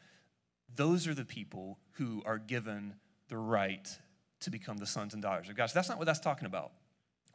those 0.73 1.07
are 1.07 1.13
the 1.13 1.25
people 1.25 1.79
who 1.93 2.23
are 2.25 2.37
given 2.37 2.95
the 3.27 3.37
right 3.37 3.99
to 4.41 4.49
become 4.49 4.77
the 4.77 4.85
sons 4.85 5.13
and 5.13 5.21
daughters 5.21 5.49
of 5.49 5.55
God. 5.55 5.67
So 5.67 5.75
that's 5.75 5.89
not 5.89 5.97
what 5.97 6.05
that's 6.05 6.19
talking 6.19 6.45
about. 6.45 6.71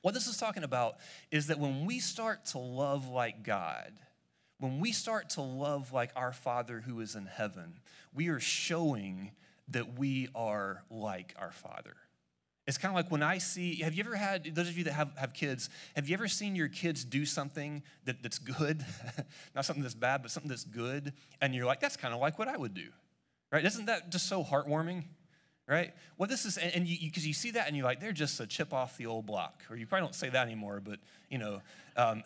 What 0.01 0.15
this 0.15 0.27
is 0.27 0.37
talking 0.37 0.65
about 0.65 0.97
is 1.31 1.47
that 1.47 1.59
when 1.59 1.87
we 1.87 2.01
start 2.01 2.47
to 2.47 2.59
love 2.59 3.09
like 3.09 3.43
God, 3.43 3.93
when 4.59 4.81
we 4.81 4.93
start 4.93 5.31
to 5.31 5.43
love 5.43 5.93
like 5.93 6.11
our 6.17 6.33
Father 6.33 6.81
who 6.81 7.01
is 7.01 7.15
in 7.15 7.27
heaven, 7.27 7.81
we 8.13 8.29
are 8.29 8.41
showing 8.41 9.33
that 9.69 9.99
we 9.99 10.29
are 10.35 10.83
like 10.91 11.35
our 11.39 11.53
Father. 11.53 11.97
It's 12.67 12.79
kind 12.79 12.91
of 12.91 12.97
like 12.97 13.11
when 13.11 13.23
I 13.23 13.39
see, 13.39 13.83
have 13.83 13.93
you 13.95 14.03
ever 14.05 14.17
had, 14.17 14.55
those 14.55 14.69
of 14.69 14.79
you 14.79 14.85
that 14.85 14.95
have, 14.95 15.11
have 15.17 15.35
kids, 15.35 15.69
have 15.95 16.09
you 16.09 16.15
ever 16.15 16.29
seen 16.29 16.57
your 16.57 16.69
kids 16.69 17.05
do 17.05 17.27
something 17.27 17.83
that, 18.07 18.23
that's 18.23 18.39
good? 18.39 18.85
Not 19.55 19.67
something 19.67 19.83
that's 19.83 19.95
bad, 19.95 20.23
but 20.23 20.31
something 20.31 20.49
that's 20.49 20.65
good. 20.65 21.13
And 21.43 21.55
you're 21.55 21.67
like, 21.67 21.81
that's 21.81 21.97
kind 21.97 22.15
of 22.15 22.21
like 22.21 22.39
what 22.39 22.49
I 22.49 22.57
would 22.57 22.73
do, 22.73 22.89
right? 23.53 23.65
Isn't 23.65 23.87
that 23.87 24.11
just 24.11 24.29
so 24.29 24.43
heartwarming? 24.43 25.05
Right? 25.67 25.95
Well, 26.19 26.29
this 26.29 26.45
is, 26.45 26.59
and 26.59 26.87
you, 26.87 27.09
because 27.09 27.25
you, 27.25 27.29
you, 27.29 27.35
see 27.35 27.53
that 27.53 27.69
and 27.69 27.75
you're 27.75 27.87
like, 27.87 27.99
they're 27.99 28.13
just 28.13 28.39
a 28.39 28.47
chip 28.47 28.75
off 28.75 28.99
the 28.99 29.07
old 29.07 29.25
block. 29.25 29.63
Or 29.71 29.77
you 29.77 29.87
probably 29.87 30.05
don't 30.07 30.15
say 30.15 30.29
that 30.29 30.47
anymore, 30.47 30.83
but, 30.85 30.99
you 31.31 31.39
know, 31.39 31.63
um, 31.97 32.23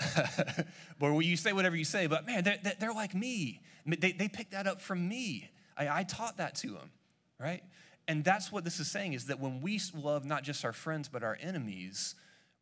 or 1.00 1.22
you 1.22 1.36
say 1.36 1.52
whatever 1.52 1.76
you 1.76 1.84
say, 1.84 2.08
but 2.08 2.26
man, 2.26 2.42
they're, 2.42 2.58
they're 2.80 2.92
like 2.92 3.14
me. 3.14 3.60
They, 3.86 4.10
they 4.10 4.28
picked 4.28 4.52
that 4.52 4.66
up 4.66 4.80
from 4.80 5.08
me. 5.08 5.48
I, 5.76 6.00
I 6.00 6.02
taught 6.02 6.38
that 6.38 6.56
to 6.56 6.70
them, 6.70 6.90
right? 7.38 7.62
And 8.08 8.24
that's 8.24 8.50
what 8.50 8.64
this 8.64 8.80
is 8.80 8.90
saying 8.90 9.12
is 9.12 9.26
that 9.26 9.38
when 9.38 9.60
we 9.60 9.78
love 9.94 10.24
not 10.24 10.42
just 10.42 10.64
our 10.64 10.72
friends, 10.72 11.08
but 11.08 11.22
our 11.22 11.38
enemies, 11.40 12.14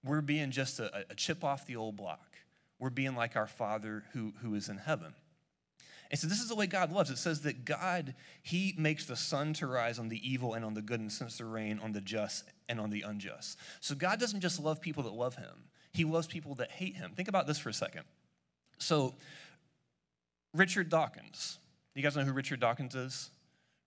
we're 0.05 0.21
being 0.21 0.50
just 0.50 0.81
a, 0.81 1.07
a 1.09 1.15
chip 1.15 1.45
off 1.45 1.67
the 1.67 1.76
old 1.76 1.97
block. 1.97 2.37
We're 2.81 2.91
being 2.91 3.15
like 3.15 3.37
our 3.37 3.47
Father 3.47 4.05
who, 4.12 4.35
who 4.43 4.55
is 4.57 4.69
in 4.69 4.76
heaven. 4.76 5.15
And 6.11 6.21
so 6.21 6.26
this 6.26 6.41
is 6.41 6.49
the 6.49 6.55
way 6.55 6.67
God 6.67 6.93
loves. 6.93 7.11
It 7.11 7.19
says 7.19 7.43
that 7.43 7.65
God, 7.65 8.15
He 8.43 8.75
makes 8.76 9.07
the 9.07 9.17
sun 9.17 9.55
to 9.55 9.67
rise 9.67 9.99
on 9.99 10.09
the 10.09 10.21
evil 10.29 10.55
and 10.55 10.65
on 10.65 10.75
the 10.75 10.83
good 10.83 11.00
and 11.00 11.11
sends 11.11 11.38
the 11.38 11.45
rain 11.45 11.81
on 11.83 11.93
the 11.93 12.00
just 12.00 12.45
and 12.69 12.81
on 12.81 12.91
the 12.91 13.03
unjust. 13.03 13.59
So 13.81 13.95
God 13.95 14.21
doesn't 14.21 14.41
just 14.41 14.61
love 14.61 14.81
people 14.81 15.05
that 15.05 15.12
love 15.12 15.37
Him, 15.37 15.69
He 15.93 16.05
loves 16.05 16.26
people 16.26 16.57
that 16.57 16.71
hate 16.71 16.97
Him. 16.97 17.12
Think 17.17 17.29
about 17.29 17.47
this 17.47 17.59
for 17.59 17.69
a 17.69 17.75
second. 17.75 18.03
So, 18.79 19.15
Richard 20.53 20.91
Dawkins. 20.91 21.59
You 21.95 22.03
guys 22.03 22.15
know 22.15 22.25
who 22.25 22.33
Richard 22.33 22.61
Dawkins 22.61 22.95
is? 22.95 23.31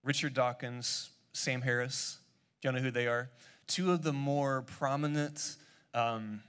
Richard 0.02 0.34
Dawkins, 0.34 1.10
Sam 1.32 1.62
Harris. 1.62 2.18
Do 2.60 2.68
you 2.68 2.72
know 2.72 2.80
who 2.80 2.90
they 2.90 3.06
are? 3.06 3.30
Two 3.66 3.92
of 3.92 4.02
the 4.02 4.12
more 4.12 4.62
prominent 4.62 5.56
um, 5.94 6.42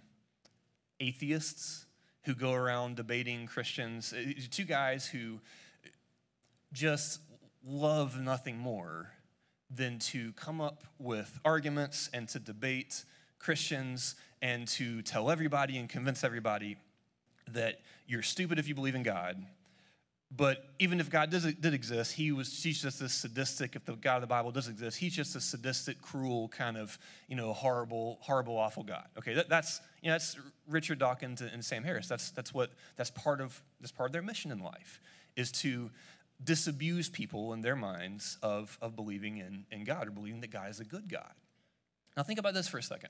atheists 1.00 1.86
who 2.24 2.36
go 2.36 2.54
around 2.54 2.96
debating 2.96 3.48
Christians. 3.48 4.14
Uh, 4.14 4.34
two 4.50 4.64
guys 4.64 5.08
who 5.08 5.40
just 6.74 7.22
love 7.66 8.20
nothing 8.20 8.58
more 8.58 9.12
than 9.70 10.00
to 10.00 10.34
come 10.34 10.60
up 10.60 10.84
with 11.00 11.40
arguments 11.46 12.10
and 12.14 12.28
to 12.30 12.40
debate 12.40 13.06
Christians 13.40 14.16
and 14.42 14.68
to 14.70 15.02
tell 15.02 15.32
everybody 15.32 15.78
and 15.78 15.88
convince 15.88 16.24
everybody 16.24 16.78
that 17.48 17.82
you're 18.08 18.22
stupid 18.22 18.60
if 18.60 18.68
you 18.68 18.76
believe 18.76 18.96
in 18.96 19.04
God 19.04 19.44
but 20.34 20.66
even 20.80 21.02
if 21.02 21.10
God 21.10 21.30
does, 21.30 21.44
did 21.44 21.74
exist, 21.74 22.14
he 22.14 22.32
was 22.32 22.64
he's 22.64 22.82
just 22.82 23.02
this 23.02 23.14
sadistic. 23.14 23.76
If 23.76 23.84
the 23.84 23.94
God 23.98 24.16
of 24.16 24.22
the 24.22 24.28
Bible 24.28 24.52
does 24.52 24.70
exist, 24.70 24.98
he's 24.98 25.14
just 25.14 25.36
a 25.36 25.42
sadistic, 25.42 26.02
cruel, 26.02 26.48
kind 26.48 26.78
of 26.78 26.98
you 27.28 27.36
know 27.36 27.52
horrible, 27.52 28.18
horrible, 28.22 28.58
awful 28.58 28.84
God. 28.84 29.06
Okay, 29.18 29.34
that, 29.34 29.50
that's 29.50 29.82
you 30.02 30.08
know 30.08 30.14
that's 30.14 30.38
Richard 30.70 31.00
Dawkins 31.00 31.42
and 31.42 31.64
Sam 31.64 31.84
Harris. 31.84 32.08
That's 32.08 32.32
that's 32.32 32.54
what 32.54 32.72
that's 32.96 33.12
part 33.12 33.42
of 33.42 33.62
that's 33.82 33.92
part 33.92 34.08
of 34.08 34.14
their 34.14 34.22
mission 34.22 34.52
in 34.52 34.60
life 34.60 35.02
is 35.36 35.52
to 35.52 35.92
disabuse 36.42 37.10
people 37.10 37.52
in 37.52 37.62
their 37.62 37.76
minds 37.76 38.38
of 38.42 38.78
of 38.82 38.96
believing 38.96 39.38
in 39.38 39.66
in 39.70 39.84
God 39.84 40.08
or 40.08 40.12
believing 40.12 40.40
that 40.42 40.52
God 40.52 40.70
is 40.70 40.80
a 40.80 40.86
good 40.86 41.10
God. 41.10 41.34
Now 42.16 42.24
think 42.24 42.40
about 42.40 42.54
this 42.54 42.70
for 42.70 42.78
a 42.78 42.84
second. 42.84 43.10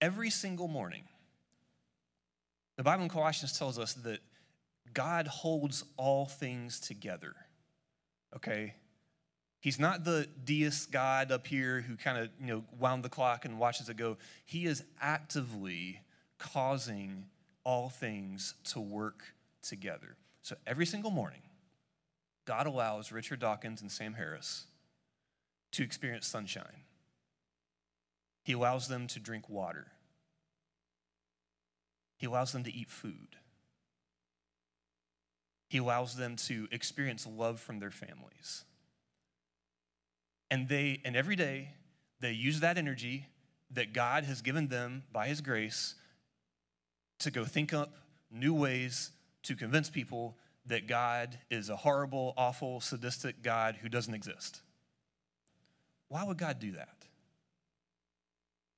Every 0.00 0.30
single 0.30 0.68
morning 0.68 1.02
the 2.76 2.82
Bible 2.82 3.04
in 3.04 3.08
Colossians 3.08 3.58
tells 3.58 3.78
us 3.78 3.94
that 3.94 4.20
God 4.94 5.26
holds 5.26 5.84
all 5.96 6.26
things 6.26 6.80
together. 6.80 7.34
Okay? 8.36 8.74
He's 9.60 9.78
not 9.78 10.04
the 10.04 10.26
deist 10.44 10.90
God 10.90 11.30
up 11.30 11.46
here 11.46 11.80
who 11.80 11.96
kind 11.96 12.18
of, 12.18 12.30
you 12.40 12.46
know, 12.46 12.64
wound 12.78 13.04
the 13.04 13.08
clock 13.08 13.44
and 13.44 13.58
watches 13.58 13.88
it 13.88 13.96
go. 13.96 14.16
He 14.44 14.64
is 14.64 14.82
actively 15.00 16.00
causing 16.38 17.26
all 17.64 17.88
things 17.88 18.54
to 18.64 18.80
work 18.80 19.22
together. 19.62 20.16
So 20.42 20.56
every 20.66 20.86
single 20.86 21.12
morning, 21.12 21.42
God 22.44 22.66
allows 22.66 23.12
Richard 23.12 23.38
Dawkins 23.38 23.80
and 23.82 23.92
Sam 23.92 24.14
Harris 24.14 24.64
to 25.72 25.84
experience 25.84 26.26
sunshine. 26.26 26.82
He 28.42 28.54
allows 28.54 28.88
them 28.88 29.06
to 29.06 29.20
drink 29.20 29.48
water. 29.48 29.92
He 32.22 32.26
allows 32.26 32.52
them 32.52 32.62
to 32.62 32.72
eat 32.72 32.88
food. 32.88 33.34
He 35.68 35.78
allows 35.78 36.14
them 36.14 36.36
to 36.36 36.68
experience 36.70 37.26
love 37.26 37.58
from 37.58 37.80
their 37.80 37.90
families. 37.90 38.62
And 40.48 40.68
they 40.68 41.00
and 41.04 41.16
every 41.16 41.34
day 41.34 41.70
they 42.20 42.30
use 42.30 42.60
that 42.60 42.78
energy 42.78 43.26
that 43.72 43.92
God 43.92 44.22
has 44.22 44.40
given 44.40 44.68
them 44.68 45.02
by 45.12 45.26
his 45.26 45.40
grace 45.40 45.96
to 47.18 47.32
go 47.32 47.44
think 47.44 47.74
up 47.74 47.92
new 48.30 48.54
ways 48.54 49.10
to 49.42 49.56
convince 49.56 49.90
people 49.90 50.36
that 50.66 50.86
God 50.86 51.40
is 51.50 51.70
a 51.70 51.76
horrible, 51.76 52.34
awful, 52.36 52.80
sadistic 52.80 53.42
God 53.42 53.78
who 53.82 53.88
doesn't 53.88 54.14
exist. 54.14 54.60
Why 56.06 56.22
would 56.22 56.38
God 56.38 56.60
do 56.60 56.70
that? 56.70 57.04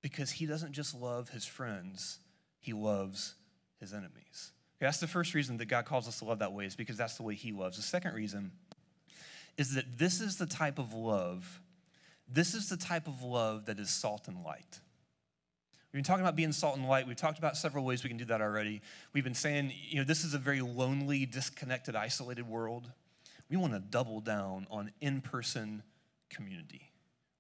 Because 0.00 0.30
he 0.30 0.46
doesn't 0.46 0.72
just 0.72 0.94
love 0.94 1.28
his 1.28 1.44
friends, 1.44 2.20
he 2.64 2.72
loves 2.72 3.34
his 3.78 3.92
enemies. 3.92 4.52
Okay, 4.78 4.86
that's 4.86 4.98
the 4.98 5.06
first 5.06 5.34
reason 5.34 5.58
that 5.58 5.66
God 5.66 5.84
calls 5.84 6.08
us 6.08 6.18
to 6.20 6.24
love 6.24 6.38
that 6.38 6.54
way, 6.54 6.64
is 6.64 6.74
because 6.74 6.96
that's 6.96 7.16
the 7.16 7.22
way 7.22 7.34
he 7.34 7.52
loves. 7.52 7.76
The 7.76 7.82
second 7.82 8.14
reason 8.14 8.52
is 9.58 9.74
that 9.74 9.98
this 9.98 10.22
is 10.22 10.38
the 10.38 10.46
type 10.46 10.78
of 10.78 10.94
love, 10.94 11.60
this 12.26 12.54
is 12.54 12.70
the 12.70 12.78
type 12.78 13.06
of 13.06 13.22
love 13.22 13.66
that 13.66 13.78
is 13.78 13.90
salt 13.90 14.28
and 14.28 14.42
light. 14.42 14.80
We've 15.92 15.98
been 15.98 16.04
talking 16.04 16.22
about 16.22 16.36
being 16.36 16.52
salt 16.52 16.76
and 16.76 16.88
light. 16.88 17.06
We've 17.06 17.16
talked 17.16 17.38
about 17.38 17.58
several 17.58 17.84
ways 17.84 18.02
we 18.02 18.08
can 18.08 18.16
do 18.16 18.24
that 18.24 18.40
already. 18.40 18.80
We've 19.12 19.22
been 19.22 19.34
saying, 19.34 19.72
you 19.88 19.98
know, 19.98 20.04
this 20.04 20.24
is 20.24 20.32
a 20.32 20.38
very 20.38 20.62
lonely, 20.62 21.26
disconnected, 21.26 21.94
isolated 21.94 22.48
world. 22.48 22.90
We 23.50 23.58
want 23.58 23.74
to 23.74 23.78
double 23.78 24.20
down 24.20 24.66
on 24.70 24.90
in 25.02 25.20
person 25.20 25.82
community 26.30 26.93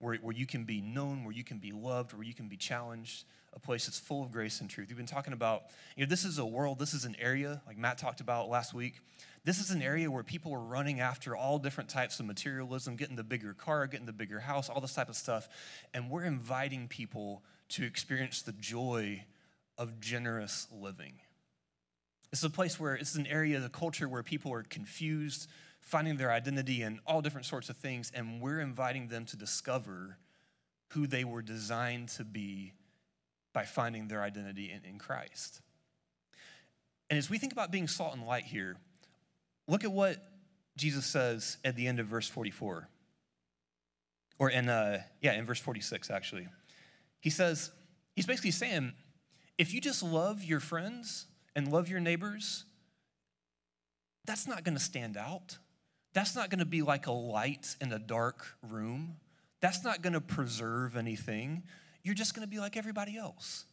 where, 0.04 0.16
where 0.16 0.34
you 0.34 0.46
can 0.46 0.64
be 0.64 0.82
known, 0.82 1.24
where 1.24 1.32
you 1.32 1.42
can 1.42 1.58
be 1.58 1.72
loved, 1.72 2.12
where 2.12 2.22
you 2.22 2.34
can 2.34 2.46
be 2.46 2.56
challenged, 2.56 3.24
a 3.54 3.58
place 3.58 3.86
that's 3.86 3.98
full 3.98 4.22
of 4.22 4.30
grace 4.30 4.60
and 4.60 4.68
truth. 4.68 4.88
We've 4.88 4.96
been 4.96 5.06
talking 5.06 5.32
about, 5.32 5.62
you 5.96 6.04
know, 6.04 6.10
this 6.10 6.24
is 6.24 6.38
a 6.38 6.44
world, 6.44 6.78
this 6.78 6.92
is 6.92 7.06
an 7.06 7.16
area, 7.18 7.62
like 7.66 7.78
Matt 7.78 7.96
talked 7.96 8.20
about 8.20 8.50
last 8.50 8.74
week. 8.74 9.00
This 9.44 9.58
is 9.58 9.70
an 9.70 9.80
area 9.80 10.10
where 10.10 10.22
people 10.22 10.52
are 10.52 10.60
running 10.60 11.00
after 11.00 11.34
all 11.34 11.58
different 11.58 11.88
types 11.88 12.20
of 12.20 12.26
materialism, 12.26 12.96
getting 12.96 13.16
the 13.16 13.24
bigger 13.24 13.54
car, 13.54 13.86
getting 13.86 14.06
the 14.06 14.12
bigger 14.12 14.40
house, 14.40 14.68
all 14.68 14.80
this 14.80 14.94
type 14.94 15.08
of 15.08 15.16
stuff. 15.16 15.48
And 15.94 16.10
we're 16.10 16.24
inviting 16.24 16.86
people 16.88 17.42
to 17.70 17.84
experience 17.84 18.42
the 18.42 18.52
joy 18.52 19.24
of 19.78 20.00
generous 20.00 20.66
living. 20.70 21.14
It's 22.32 22.42
a 22.42 22.50
place 22.50 22.78
where 22.78 22.94
it's 22.94 23.14
an 23.14 23.26
area, 23.26 23.60
the 23.60 23.68
culture 23.68 24.08
where 24.08 24.22
people 24.22 24.52
are 24.52 24.64
confused, 24.64 25.48
finding 25.84 26.16
their 26.16 26.32
identity 26.32 26.82
in 26.82 26.98
all 27.06 27.20
different 27.20 27.46
sorts 27.46 27.68
of 27.68 27.76
things, 27.76 28.10
and 28.14 28.40
we're 28.40 28.58
inviting 28.58 29.08
them 29.08 29.26
to 29.26 29.36
discover 29.36 30.16
who 30.88 31.06
they 31.06 31.24
were 31.24 31.42
designed 31.42 32.08
to 32.08 32.24
be 32.24 32.72
by 33.52 33.64
finding 33.64 34.08
their 34.08 34.22
identity 34.22 34.72
in, 34.72 34.88
in 34.88 34.98
Christ. 34.98 35.60
And 37.10 37.18
as 37.18 37.28
we 37.28 37.36
think 37.36 37.52
about 37.52 37.70
being 37.70 37.86
salt 37.86 38.14
and 38.14 38.26
light 38.26 38.44
here, 38.44 38.76
look 39.68 39.84
at 39.84 39.92
what 39.92 40.16
Jesus 40.76 41.04
says 41.04 41.58
at 41.64 41.76
the 41.76 41.86
end 41.86 42.00
of 42.00 42.06
verse 42.06 42.28
44. 42.28 42.88
Or 44.38 44.50
in, 44.50 44.68
uh, 44.70 45.02
yeah, 45.20 45.34
in 45.34 45.44
verse 45.44 45.60
46, 45.60 46.10
actually. 46.10 46.48
He 47.20 47.30
says, 47.30 47.70
he's 48.16 48.26
basically 48.26 48.50
saying, 48.52 48.94
if 49.58 49.74
you 49.74 49.82
just 49.82 50.02
love 50.02 50.42
your 50.42 50.60
friends 50.60 51.26
and 51.54 51.70
love 51.70 51.88
your 51.88 52.00
neighbors, 52.00 52.64
that's 54.24 54.48
not 54.48 54.64
to 54.74 54.82
stand 54.82 55.16
out. 55.16 55.58
That's 56.14 56.34
not 56.34 56.48
going 56.48 56.60
to 56.60 56.64
be 56.64 56.80
like 56.80 57.06
a 57.06 57.12
light 57.12 57.76
in 57.80 57.92
a 57.92 57.98
dark 57.98 58.46
room. 58.62 59.16
That's 59.60 59.84
not 59.84 60.00
going 60.00 60.14
to 60.14 60.20
preserve 60.20 60.96
anything 60.96 61.64
you're 62.04 62.14
just 62.14 62.34
going 62.34 62.46
to 62.46 62.50
be 62.50 62.60
like 62.60 62.76
everybody 62.76 63.16
else. 63.16 63.64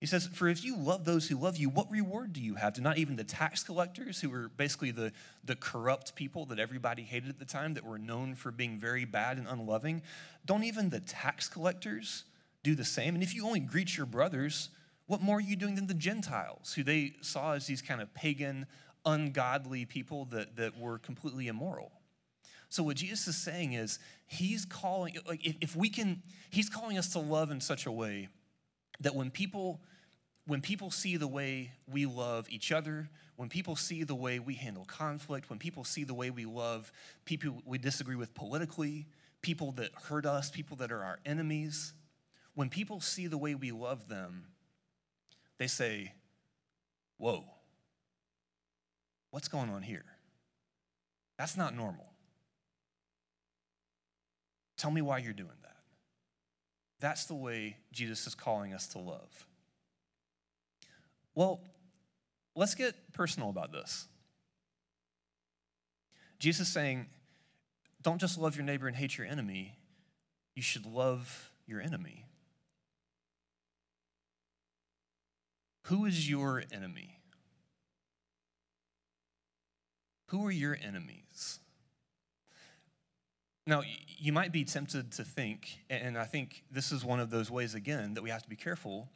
He 0.00 0.06
says, 0.06 0.26
For 0.26 0.48
if 0.48 0.64
you 0.64 0.76
love 0.76 1.04
those 1.04 1.28
who 1.28 1.36
love 1.36 1.56
you, 1.56 1.68
what 1.68 1.90
reward 1.90 2.32
do 2.32 2.40
you 2.40 2.54
have? 2.54 2.74
Do 2.74 2.80
not 2.80 2.96
even 2.96 3.16
the 3.16 3.24
tax 3.24 3.62
collectors, 3.62 4.20
who 4.20 4.30
were 4.30 4.48
basically 4.56 4.92
the, 4.92 5.12
the 5.44 5.56
corrupt 5.56 6.14
people 6.14 6.46
that 6.46 6.58
everybody 6.58 7.02
hated 7.02 7.28
at 7.28 7.38
the 7.38 7.44
time, 7.44 7.74
that 7.74 7.84
were 7.84 7.98
known 7.98 8.34
for 8.34 8.50
being 8.50 8.78
very 8.78 9.04
bad 9.04 9.36
and 9.36 9.46
unloving, 9.46 10.02
don't 10.46 10.64
even 10.64 10.90
the 10.90 11.00
tax 11.00 11.48
collectors 11.48 12.24
do 12.62 12.74
the 12.74 12.84
same? 12.84 13.14
And 13.14 13.22
if 13.22 13.34
you 13.34 13.44
only 13.44 13.60
greet 13.60 13.96
your 13.96 14.06
brothers, 14.06 14.70
What 15.06 15.20
more 15.20 15.38
are 15.38 15.40
you 15.40 15.56
doing 15.56 15.74
than 15.74 15.88
the 15.88 15.94
Gentiles, 15.94 16.72
who 16.74 16.84
they 16.84 17.16
saw 17.20 17.52
as 17.52 17.66
these 17.66 17.82
kind 17.82 18.00
of 18.00 18.14
pagan, 18.14 18.66
ungodly 19.04 19.84
people 19.84 20.26
that, 20.26 20.56
that 20.56 20.78
were 20.78 20.98
completely 20.98 21.48
immoral? 21.48 21.92
So 22.68 22.82
what 22.82 22.96
Jesus 22.96 23.28
is 23.28 23.36
saying 23.36 23.74
is 23.74 23.98
he's 24.26 24.64
calling, 24.64 25.16
like 25.26 25.46
if, 25.46 25.56
if 25.60 25.76
we 25.76 25.90
can, 25.90 26.22
he's 26.50 26.70
calling 26.70 26.96
us 26.96 27.12
to 27.12 27.18
love 27.18 27.50
in 27.50 27.60
such 27.60 27.84
a 27.86 27.92
way 27.92 28.28
that 29.00 29.14
when 29.14 29.30
people 29.30 29.80
when 30.46 30.60
people 30.60 30.90
see 30.90 31.16
the 31.16 31.28
way 31.28 31.70
we 31.90 32.04
love 32.04 32.48
each 32.50 32.72
other, 32.72 33.08
when 33.36 33.48
people 33.48 33.76
see 33.76 34.02
the 34.02 34.14
way 34.14 34.38
we 34.38 34.54
handle 34.54 34.84
conflict, 34.84 35.48
when 35.48 35.58
people 35.58 35.84
see 35.84 36.02
the 36.02 36.14
way 36.14 36.30
we 36.30 36.44
love 36.44 36.90
people 37.24 37.62
we 37.64 37.78
disagree 37.78 38.16
with 38.16 38.34
politically, 38.34 39.06
people 39.40 39.72
that 39.72 39.90
hurt 40.08 40.26
us, 40.26 40.50
people 40.50 40.76
that 40.78 40.90
are 40.90 41.04
our 41.04 41.18
enemies, 41.24 41.92
when 42.54 42.68
people 42.68 43.00
see 43.00 43.26
the 43.26 43.38
way 43.38 43.54
we 43.54 43.70
love 43.70 44.08
them, 44.08 44.46
they 45.58 45.66
say, 45.66 46.12
Whoa, 47.18 47.44
what's 49.32 49.48
going 49.48 49.70
on 49.70 49.82
here? 49.82 50.04
That's 51.36 51.56
not 51.56 51.74
normal. 51.74 52.06
Tell 54.76 54.92
me 54.92 55.02
why 55.02 55.18
you're 55.18 55.32
doing 55.32 55.50
that. 55.62 55.76
That's 57.00 57.24
the 57.24 57.34
way 57.34 57.78
Jesus 57.90 58.28
is 58.28 58.36
calling 58.36 58.72
us 58.72 58.86
to 58.88 58.98
love. 58.98 59.46
Well, 61.34 61.60
let's 62.54 62.76
get 62.76 62.94
personal 63.12 63.50
about 63.50 63.72
this. 63.72 64.06
Jesus 66.38 66.68
is 66.68 66.72
saying, 66.72 67.06
don't 68.02 68.20
just 68.20 68.38
love 68.38 68.54
your 68.54 68.64
neighbor 68.64 68.86
and 68.86 68.96
hate 68.96 69.16
your 69.16 69.26
enemy, 69.26 69.76
you 70.54 70.62
should 70.62 70.84
love 70.86 71.50
your 71.66 71.80
enemy. 71.80 72.26
Who 75.84 76.04
is 76.04 76.28
your 76.28 76.62
enemy? 76.72 77.21
Who 80.32 80.46
are 80.46 80.50
your 80.50 80.78
enemies? 80.82 81.58
Now, 83.66 83.82
you 84.16 84.32
might 84.32 84.50
be 84.50 84.64
tempted 84.64 85.12
to 85.12 85.24
think, 85.24 85.78
and 85.90 86.16
I 86.16 86.24
think 86.24 86.64
this 86.70 86.90
is 86.90 87.04
one 87.04 87.20
of 87.20 87.28
those 87.28 87.50
ways, 87.50 87.74
again, 87.74 88.14
that 88.14 88.22
we 88.22 88.30
have 88.30 88.42
to 88.42 88.48
be 88.48 88.56
careful 88.56 89.10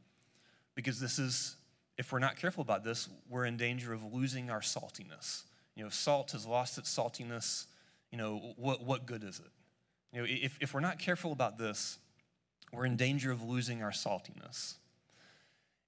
because 0.75 1.01
this 1.01 1.19
is, 1.19 1.57
if 1.97 2.13
we're 2.13 2.19
not 2.19 2.37
careful 2.37 2.61
about 2.61 2.85
this, 2.85 3.09
we're 3.31 3.47
in 3.47 3.57
danger 3.57 3.95
of 3.95 4.13
losing 4.13 4.51
our 4.51 4.61
saltiness. 4.61 5.45
You 5.75 5.85
know, 5.85 5.87
if 5.87 5.95
salt 5.95 6.33
has 6.33 6.45
lost 6.45 6.77
its 6.77 6.95
saltiness, 6.95 7.65
you 8.13 8.19
know, 8.19 8.53
what, 8.57 8.85
what 8.85 9.07
good 9.07 9.25
is 9.25 9.41
it? 9.41 9.51
You 10.13 10.21
know, 10.21 10.27
if, 10.29 10.59
if 10.61 10.75
we're 10.75 10.81
not 10.81 10.99
careful 10.99 11.33
about 11.33 11.57
this, 11.57 11.97
we're 12.75 12.85
in 12.85 12.97
danger 12.97 13.33
of 13.33 13.43
losing 13.43 13.83
our 13.83 13.91
saltiness. 13.91 14.75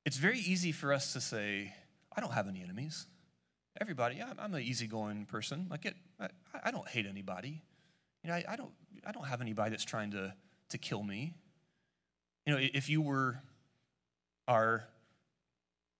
It's 0.07 0.17
very 0.17 0.39
easy 0.39 0.73
for 0.73 0.91
us 0.91 1.13
to 1.13 1.21
say, 1.21 1.75
I 2.17 2.23
don't 2.23 2.33
have 2.33 2.49
any 2.49 2.63
enemies. 2.63 3.05
Everybody, 3.81 4.21
I'm 4.21 4.55
an 4.55 4.63
easygoing 4.63 5.27
person. 5.27 5.67
Like 5.71 5.85
it, 5.85 5.95
I, 6.21 6.29
I 6.65 6.71
don't 6.71 6.89
hate 6.89 7.07
anybody. 7.07 7.63
You 8.25 8.31
know, 8.31 8.37
I, 8.37 8.45
I, 8.49 8.57
don't, 8.57 8.73
I 9.07 9.13
don't 9.13 9.27
have 9.27 9.41
anybody 9.41 9.71
that's 9.71 9.85
trying 9.85 10.11
to, 10.13 10.35
to 10.71 10.79
kill 10.79 11.03
me. 11.03 11.35
You 12.47 12.55
know, 12.55 12.61
if 12.61 12.89
you 12.89 13.01
were 13.01 13.41
our 14.49 14.89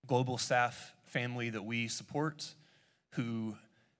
global 0.07 0.37
staff 0.37 0.93
family 1.05 1.49
that 1.51 1.63
we 1.63 1.87
support, 1.87 2.53
who 3.11 3.55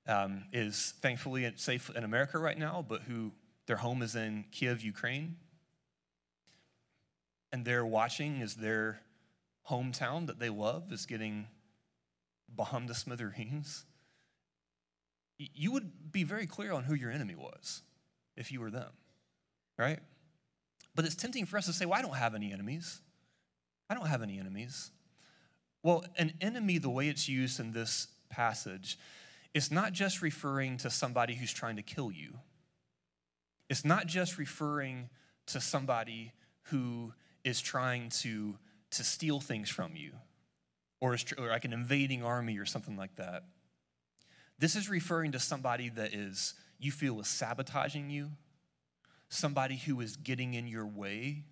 um, 0.08 0.46
is 0.52 0.94
thankfully 1.02 1.52
safe 1.56 1.90
in 1.96 2.04
America 2.04 2.38
right 2.40 2.58
now, 2.58 2.84
but 2.88 3.04
who 3.04 3.32
their 3.68 3.78
home 3.78 4.02
is 4.02 4.16
in 4.16 4.46
Kiev, 4.52 4.82
Ukraine, 4.82 5.38
and 7.52 7.64
they're 7.64 7.86
watching 7.86 8.42
as 8.42 8.56
their 8.56 9.02
hometown 9.70 10.28
that 10.28 10.40
they 10.40 10.50
love 10.50 10.92
is 10.92 11.06
getting 11.06 11.48
bombed 12.56 12.88
to 12.88 12.94
smithereens, 12.94 13.86
you 15.38 15.72
would 15.72 16.12
be 16.12 16.24
very 16.24 16.46
clear 16.46 16.74
on 16.74 16.84
who 16.84 16.94
your 16.94 17.12
enemy 17.12 17.36
was 17.36 17.82
if 18.36 18.52
you 18.52 18.60
were 18.60 18.72
them, 18.72 18.92
right? 19.78 20.00
But 20.96 21.06
it's 21.06 21.16
tempting 21.16 21.46
for 21.46 21.58
us 21.58 21.66
to 21.68 21.74
say, 21.74 21.86
well, 21.86 21.98
I 21.98 22.02
don't 22.02 22.16
have 22.16 22.36
any 22.36 22.52
enemies. 22.52 23.02
I 23.90 23.94
don't 23.94 24.08
have 24.08 24.22
any 24.22 24.40
enemies. 24.40 24.92
Well, 25.82 26.04
an 26.18 26.34
enemy, 26.42 26.78
the 26.78 26.90
way 26.90 27.08
it's 27.08 27.30
used 27.30 27.60
in 27.60 27.72
this 27.72 28.08
passage, 28.30 28.98
is 29.54 29.72
not 29.72 29.94
just 29.94 30.22
referring 30.22 30.78
to 30.78 30.90
somebody 30.90 31.36
who's 31.36 31.54
trying 31.54 31.78
to 31.78 31.82
kill 31.82 32.12
you. 32.12 32.34
It's 33.70 33.86
not 33.86 34.08
just 34.08 34.38
referring 34.38 35.10
to 35.48 35.62
somebody 35.62 36.34
who 36.64 37.14
is 37.44 37.62
trying 37.62 38.10
to, 38.10 38.58
to 38.92 39.04
steal 39.04 39.40
things 39.40 39.70
from 39.70 39.96
you 39.96 40.12
or, 41.02 41.14
is, 41.14 41.26
or 41.38 41.48
like 41.48 41.66
an 41.66 41.74
invading 41.74 42.24
army 42.24 42.58
or 42.58 42.66
something 42.66 42.98
like 42.98 43.16
that. 43.16 43.44
This 44.58 44.76
is 44.76 44.90
referring 44.90 45.32
to 45.32 45.40
somebody 45.40 45.90
that 45.90 46.14
is 46.14 46.54
you 46.80 46.92
feel 46.92 47.20
is 47.20 47.28
sabotaging 47.28 48.10
you, 48.10 48.32
somebody 49.30 49.78
who 49.78 50.00
is 50.02 50.18
getting 50.18 50.54
in 50.54 50.68
your 50.68 50.86
way, 50.86 51.44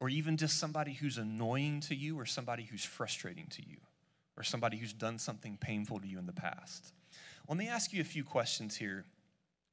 or 0.00 0.08
even 0.08 0.36
just 0.36 0.58
somebody 0.58 0.92
who's 0.92 1.18
annoying 1.18 1.80
to 1.80 1.94
you, 1.94 2.18
or 2.18 2.26
somebody 2.26 2.64
who's 2.64 2.84
frustrating 2.84 3.46
to 3.48 3.62
you, 3.66 3.78
or 4.36 4.42
somebody 4.42 4.76
who's 4.76 4.92
done 4.92 5.18
something 5.18 5.56
painful 5.60 6.00
to 6.00 6.06
you 6.06 6.18
in 6.18 6.26
the 6.26 6.32
past. 6.32 6.92
Let 7.48 7.58
me 7.58 7.68
ask 7.68 7.92
you 7.92 8.00
a 8.00 8.04
few 8.04 8.24
questions 8.24 8.76
here. 8.76 9.04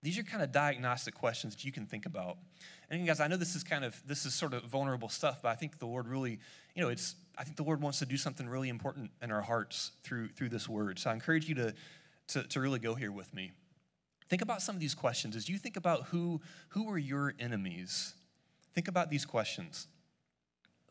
These 0.04 0.18
are 0.18 0.24
kind 0.24 0.42
of 0.42 0.52
diagnostic 0.52 1.14
questions 1.14 1.56
that 1.56 1.64
you 1.64 1.72
can 1.72 1.86
think 1.86 2.06
about. 2.06 2.38
And 2.90 3.06
guys, 3.06 3.20
I 3.20 3.28
know 3.28 3.38
this 3.38 3.56
is 3.56 3.64
kind 3.64 3.86
of 3.86 4.02
this 4.08 4.26
is 4.26 4.34
sort 4.34 4.54
of 4.54 4.64
vulnerable 4.64 5.10
stuff, 5.10 5.42
but 5.44 5.50
I 5.50 5.56
think 5.56 5.80
the 5.80 5.86
Lord 5.86 6.08
really, 6.08 6.40
you 6.76 6.82
know, 6.82 6.90
it's 6.90 7.16
I 7.38 7.44
think 7.44 7.58
the 7.58 7.64
Lord 7.64 7.82
wants 7.82 8.00
to 8.00 8.06
do 8.06 8.18
something 8.18 8.48
really 8.48 8.70
important 8.70 9.12
in 9.22 9.32
our 9.32 9.42
hearts 9.42 9.92
through 10.04 10.30
through 10.30 10.50
this 10.50 10.68
word. 10.68 11.00
So 11.00 11.10
I 11.10 11.14
encourage 11.14 11.48
you 11.48 11.56
to 11.56 11.74
to, 12.30 12.44
to 12.44 12.60
really 12.62 12.80
go 12.80 12.96
here 12.96 13.12
with 13.12 13.34
me. 13.34 13.52
Think 14.30 14.42
about 14.42 14.62
some 14.62 14.76
of 14.76 14.80
these 14.80 14.96
questions. 14.96 15.36
As 15.36 15.50
you 15.50 15.58
think 15.58 15.76
about 15.76 16.06
who, 16.06 16.40
who 16.70 16.90
are 16.90 16.98
your 16.98 17.34
enemies, 17.38 18.14
think 18.74 18.88
about 18.88 19.10
these 19.10 19.26
questions. 19.26 19.88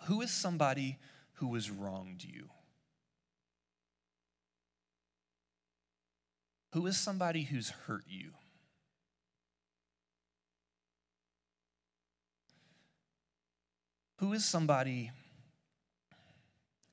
Who 0.09 0.21
is 0.21 0.31
somebody 0.31 0.99
who 1.35 1.55
has 1.55 1.71
wronged 1.71 2.23
you? 2.23 2.51
Who 6.75 6.87
is 6.87 6.99
somebody 6.99 7.45
who's 7.45 7.71
hurt 7.71 8.05
you? 8.07 8.33
Who 14.19 14.35
is 14.35 14.45
somebody 14.45 15.13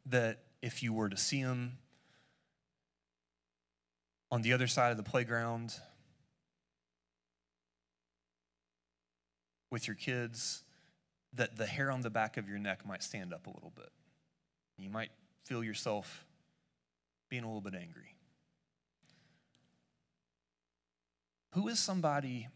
that 0.09 0.39
if 0.61 0.81
you 0.81 0.93
were 0.93 1.09
to 1.09 1.17
see 1.17 1.43
them 1.43 1.77
on 4.31 4.41
the 4.41 4.53
other 4.53 4.67
side 4.67 4.91
of 4.91 4.97
the 4.97 5.03
playground, 5.03 5.75
with 9.69 9.87
your 9.87 9.95
kids 9.95 10.63
that 11.33 11.57
the 11.57 11.65
hair 11.65 11.91
on 11.91 12.01
the 12.01 12.09
back 12.09 12.37
of 12.37 12.47
your 12.47 12.57
neck 12.57 12.85
might 12.85 13.03
stand 13.03 13.33
up 13.33 13.47
a 13.47 13.49
little 13.49 13.71
bit. 13.75 13.89
You 14.77 14.89
might 14.89 15.11
feel 15.43 15.63
yourself 15.63 16.25
being 17.29 17.43
a 17.43 17.47
little 17.47 17.61
bit 17.61 17.75
angry. 17.75 18.15
Who 21.53 21.67
is 21.67 21.79
somebody, 21.79 22.47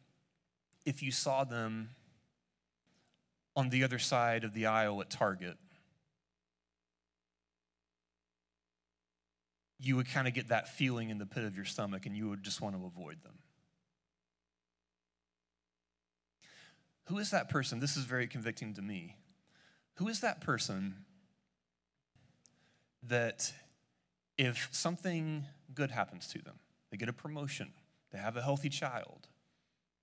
if 0.85 1.01
you 1.03 1.11
saw 1.11 1.43
them 1.43 1.89
on 3.55 3.69
the 3.69 3.83
other 3.83 3.99
side 3.99 4.43
of 4.43 4.53
the 4.53 4.65
aisle 4.65 5.01
at 5.01 5.09
Target, 5.09 5.57
you 9.81 9.95
would 9.95 10.09
kind 10.09 10.27
of 10.27 10.33
get 10.33 10.49
that 10.49 10.69
feeling 10.69 11.09
in 11.09 11.17
the 11.17 11.25
pit 11.25 11.43
of 11.43 11.55
your 11.55 11.65
stomach 11.65 12.05
and 12.05 12.15
you 12.15 12.29
would 12.29 12.43
just 12.43 12.61
want 12.61 12.75
to 12.75 12.85
avoid 12.85 13.23
them? 13.23 13.33
Who 17.05 17.17
is 17.17 17.31
that 17.31 17.49
person? 17.49 17.79
This 17.79 17.97
is 17.97 18.05
very 18.05 18.27
convicting 18.27 18.73
to 18.75 18.81
me. 18.81 19.17
Who 19.95 20.07
is 20.07 20.21
that 20.21 20.39
person 20.39 20.95
that 23.03 23.51
if 24.37 24.69
something 24.71 25.45
good 25.73 25.91
happens 25.91 26.27
to 26.27 26.41
them, 26.41 26.59
they 26.89 26.97
get 26.97 27.09
a 27.09 27.13
promotion, 27.13 27.73
they 28.11 28.19
have 28.19 28.37
a 28.37 28.41
healthy 28.41 28.69
child, 28.69 29.27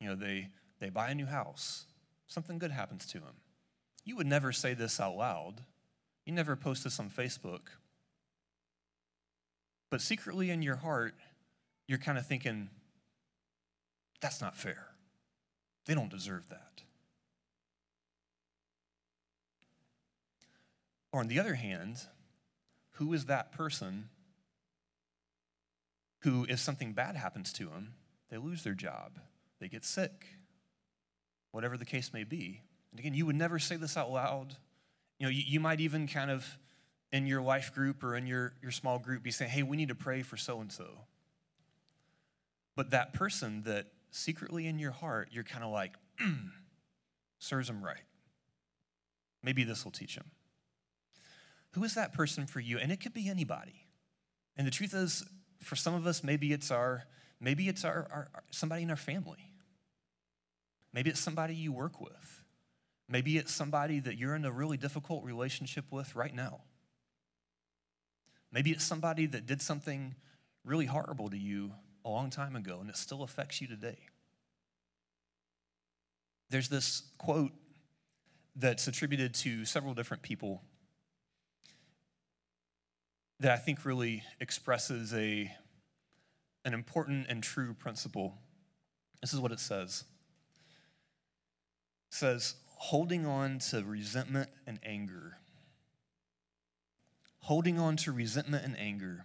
you 0.00 0.08
know, 0.08 0.14
they, 0.14 0.48
they 0.80 0.90
buy 0.90 1.10
a 1.10 1.14
new 1.14 1.26
house, 1.26 1.86
something 2.26 2.58
good 2.58 2.70
happens 2.70 3.06
to 3.06 3.18
them. 3.18 3.34
You 4.04 4.16
would 4.16 4.26
never 4.26 4.52
say 4.52 4.74
this 4.74 5.00
out 5.00 5.16
loud. 5.16 5.62
You 6.24 6.32
never 6.32 6.56
post 6.56 6.84
this 6.84 7.00
on 7.00 7.10
Facebook. 7.10 7.60
But 9.90 10.00
secretly 10.00 10.50
in 10.50 10.62
your 10.62 10.76
heart, 10.76 11.14
you're 11.86 11.98
kind 11.98 12.18
of 12.18 12.26
thinking, 12.26 12.68
that's 14.20 14.40
not 14.40 14.56
fair. 14.56 14.88
They 15.86 15.94
don't 15.94 16.10
deserve 16.10 16.48
that. 16.50 16.82
Or 21.12 21.20
on 21.20 21.28
the 21.28 21.40
other 21.40 21.54
hand, 21.54 22.02
who 22.92 23.12
is 23.14 23.26
that 23.26 23.52
person 23.52 24.10
who, 26.20 26.44
if 26.48 26.58
something 26.58 26.92
bad 26.92 27.16
happens 27.16 27.52
to 27.54 27.64
them, 27.64 27.94
they 28.28 28.36
lose 28.36 28.62
their 28.62 28.74
job, 28.74 29.18
they 29.60 29.68
get 29.68 29.84
sick, 29.84 30.26
whatever 31.52 31.78
the 31.78 31.86
case 31.86 32.12
may 32.12 32.24
be? 32.24 32.60
And 32.90 33.00
again, 33.00 33.14
you 33.14 33.24
would 33.24 33.36
never 33.36 33.58
say 33.58 33.76
this 33.76 33.96
out 33.96 34.10
loud. 34.10 34.56
You 35.18 35.26
know, 35.26 35.30
you, 35.30 35.42
you 35.46 35.60
might 35.60 35.80
even 35.80 36.06
kind 36.06 36.30
of 36.30 36.58
in 37.12 37.26
your 37.26 37.40
life 37.40 37.74
group 37.74 38.02
or 38.04 38.16
in 38.16 38.26
your, 38.26 38.52
your 38.62 38.70
small 38.70 38.98
group 38.98 39.22
be 39.22 39.30
saying, 39.30 39.50
hey, 39.50 39.62
we 39.62 39.76
need 39.76 39.88
to 39.88 39.94
pray 39.94 40.22
for 40.22 40.36
so 40.36 40.60
and 40.60 40.70
so. 40.70 40.86
But 42.76 42.90
that 42.90 43.12
person 43.12 43.62
that 43.62 43.86
secretly 44.10 44.66
in 44.66 44.78
your 44.78 44.92
heart, 44.92 45.30
you're 45.32 45.44
kind 45.44 45.64
of 45.64 45.70
like, 45.70 45.94
serves 47.38 47.68
them 47.68 47.82
right. 47.84 48.04
Maybe 49.42 49.64
this 49.64 49.84
will 49.84 49.92
teach 49.92 50.16
him. 50.16 50.24
Who 51.72 51.84
is 51.84 51.94
that 51.94 52.12
person 52.12 52.46
for 52.46 52.60
you? 52.60 52.78
And 52.78 52.90
it 52.90 53.00
could 53.00 53.14
be 53.14 53.28
anybody. 53.28 53.86
And 54.56 54.66
the 54.66 54.70
truth 54.70 54.94
is, 54.94 55.24
for 55.60 55.76
some 55.76 55.94
of 55.94 56.06
us, 56.06 56.24
maybe 56.24 56.52
it's 56.52 56.70
our, 56.70 57.04
maybe 57.40 57.68
it's 57.68 57.84
our, 57.84 58.08
our, 58.10 58.28
our 58.34 58.42
somebody 58.50 58.82
in 58.82 58.90
our 58.90 58.96
family. 58.96 59.52
Maybe 60.92 61.10
it's 61.10 61.20
somebody 61.20 61.54
you 61.54 61.72
work 61.72 62.00
with. 62.00 62.42
Maybe 63.08 63.38
it's 63.38 63.52
somebody 63.52 64.00
that 64.00 64.18
you're 64.18 64.34
in 64.34 64.44
a 64.44 64.52
really 64.52 64.76
difficult 64.76 65.24
relationship 65.24 65.84
with 65.90 66.14
right 66.14 66.34
now. 66.34 66.62
Maybe 68.52 68.70
it's 68.70 68.84
somebody 68.84 69.26
that 69.26 69.46
did 69.46 69.60
something 69.60 70.14
really 70.64 70.86
horrible 70.86 71.28
to 71.30 71.38
you 71.38 71.72
a 72.04 72.08
long 72.08 72.30
time 72.30 72.56
ago 72.56 72.78
and 72.80 72.88
it 72.88 72.96
still 72.96 73.22
affects 73.22 73.60
you 73.60 73.66
today. 73.66 73.98
There's 76.50 76.68
this 76.68 77.02
quote 77.18 77.52
that's 78.56 78.88
attributed 78.88 79.34
to 79.34 79.64
several 79.64 79.94
different 79.94 80.22
people 80.22 80.62
that 83.40 83.52
I 83.52 83.56
think 83.56 83.84
really 83.84 84.24
expresses 84.40 85.14
a, 85.14 85.50
an 86.64 86.74
important 86.74 87.26
and 87.28 87.42
true 87.42 87.74
principle. 87.74 88.34
This 89.20 89.32
is 89.32 89.40
what 89.40 89.52
it 89.52 89.60
says. 89.60 90.04
It 92.10 92.14
says, 92.16 92.54
holding 92.66 93.26
on 93.26 93.58
to 93.70 93.84
resentment 93.84 94.48
and 94.66 94.80
anger. 94.82 95.36
Holding 97.48 97.78
on 97.78 97.96
to 97.96 98.12
resentment 98.12 98.62
and 98.66 98.78
anger 98.78 99.24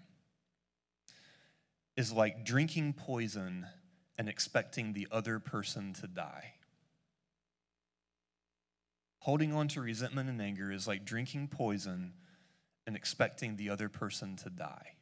is 1.97 2.13
like 2.13 2.45
drinking 2.45 2.93
poison 2.93 3.67
and 4.17 4.29
expecting 4.29 4.93
the 4.93 5.09
other 5.12 5.39
person 5.39 5.91
to 5.95 6.07
die. 6.07 6.53
Holding 9.19 9.51
on 9.51 9.67
to 9.67 9.81
resentment 9.81 10.29
and 10.29 10.41
anger 10.41 10.71
is 10.71 10.88
like 10.88 11.03
drinking 11.03 11.49
poison 11.49 12.13
and 12.88 12.95
expecting 12.95 13.57
the 13.57 13.69
other 13.69 13.89
person 13.89 14.38
to 14.38 14.49
die. 14.49 14.93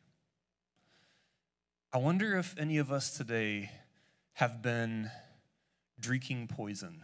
I 1.93 1.99
wonder 1.99 2.39
if 2.39 2.55
any 2.57 2.79
of 2.79 2.91
us 2.91 3.15
today 3.15 3.69
have 4.33 4.63
been 4.63 5.11
drinking 5.99 6.47
poison, 6.47 7.03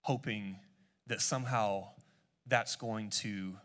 hoping 0.00 0.60
that 1.08 1.20
somehow 1.20 1.88
that's 2.46 2.76
going 2.76 3.10
to 3.10 3.56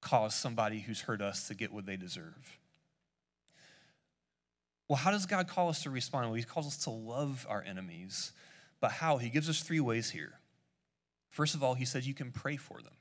cause 0.00 0.34
somebody 0.34 0.80
who's 0.80 1.02
hurt 1.02 1.20
us 1.20 1.48
to 1.48 1.54
get 1.54 1.72
what 1.72 1.86
they 1.86 1.96
deserve. 1.96 2.58
Well, 4.88 4.96
how 4.96 5.10
does 5.10 5.26
God 5.26 5.48
call 5.48 5.68
us 5.68 5.82
to 5.82 5.90
respond? 5.90 6.26
Well, 6.26 6.34
He 6.34 6.42
calls 6.42 6.66
us 6.66 6.78
to 6.84 6.90
love 6.90 7.46
our 7.48 7.62
enemies. 7.62 8.32
But 8.80 8.92
how? 8.92 9.18
He 9.18 9.28
gives 9.28 9.48
us 9.48 9.60
three 9.60 9.80
ways 9.80 10.10
here. 10.10 10.34
First 11.30 11.54
of 11.54 11.62
all, 11.62 11.74
He 11.74 11.84
says 11.84 12.06
you 12.06 12.14
can 12.14 12.32
pray 12.32 12.56
for 12.56 12.80
them. 12.80 12.94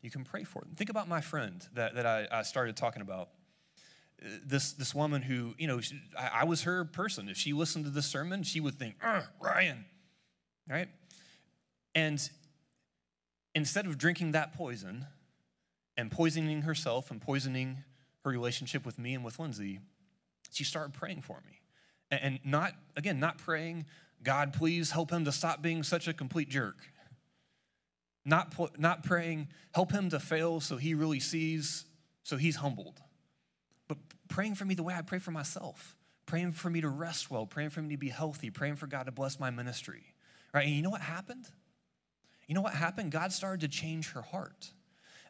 You 0.00 0.10
can 0.10 0.24
pray 0.24 0.44
for 0.44 0.60
them. 0.62 0.72
Think 0.74 0.90
about 0.90 1.08
my 1.08 1.20
friend 1.20 1.64
that, 1.74 1.94
that 1.94 2.06
I, 2.06 2.26
I 2.30 2.42
started 2.42 2.76
talking 2.76 3.02
about. 3.02 3.28
Uh, 4.20 4.28
this, 4.44 4.72
this 4.72 4.94
woman 4.94 5.22
who, 5.22 5.54
you 5.58 5.66
know, 5.66 5.80
she, 5.80 6.00
I, 6.18 6.40
I, 6.40 6.44
was 6.44 6.62
her 6.62 6.84
person. 6.84 7.28
If 7.28 7.36
she 7.36 7.52
listened 7.52 7.84
to 7.84 7.90
this 7.90 8.06
sermon, 8.06 8.42
she 8.42 8.60
would 8.60 8.74
think, 8.74 8.94
uh, 9.02 9.22
Ryan, 9.40 9.84
right? 10.68 10.88
And 11.94 12.28
instead 13.54 13.86
of 13.86 13.98
drinking 13.98 14.32
that 14.32 14.54
poison 14.54 15.06
and 16.02 16.10
poisoning 16.10 16.62
herself 16.62 17.12
and 17.12 17.20
poisoning 17.20 17.78
her 18.24 18.30
relationship 18.32 18.84
with 18.84 18.98
me 18.98 19.14
and 19.14 19.24
with 19.24 19.38
Lindsay, 19.38 19.78
she 20.50 20.64
started 20.64 20.92
praying 20.92 21.20
for 21.20 21.40
me. 21.46 21.60
And 22.10 22.40
not, 22.44 22.72
again, 22.96 23.20
not 23.20 23.38
praying, 23.38 23.86
God, 24.20 24.52
please 24.52 24.90
help 24.90 25.12
him 25.12 25.24
to 25.26 25.32
stop 25.32 25.62
being 25.62 25.84
such 25.84 26.08
a 26.08 26.12
complete 26.12 26.48
jerk. 26.48 26.76
Not, 28.24 28.52
not 28.80 29.04
praying, 29.04 29.48
help 29.72 29.92
him 29.92 30.10
to 30.10 30.18
fail 30.18 30.58
so 30.58 30.76
he 30.76 30.94
really 30.94 31.20
sees, 31.20 31.84
so 32.24 32.36
he's 32.36 32.56
humbled. 32.56 33.00
But 33.86 33.98
praying 34.28 34.56
for 34.56 34.64
me 34.64 34.74
the 34.74 34.82
way 34.82 34.94
I 34.94 35.02
pray 35.02 35.20
for 35.20 35.30
myself, 35.30 35.96
praying 36.26 36.50
for 36.50 36.68
me 36.68 36.80
to 36.80 36.88
rest 36.88 37.30
well, 37.30 37.46
praying 37.46 37.70
for 37.70 37.80
me 37.80 37.94
to 37.94 37.98
be 37.98 38.08
healthy, 38.08 38.50
praying 38.50 38.74
for 38.74 38.88
God 38.88 39.06
to 39.06 39.12
bless 39.12 39.38
my 39.38 39.50
ministry. 39.50 40.02
Right? 40.52 40.66
And 40.66 40.74
you 40.74 40.82
know 40.82 40.90
what 40.90 41.00
happened? 41.00 41.46
You 42.48 42.56
know 42.56 42.60
what 42.60 42.74
happened? 42.74 43.12
God 43.12 43.32
started 43.32 43.60
to 43.60 43.68
change 43.68 44.10
her 44.14 44.22
heart. 44.22 44.72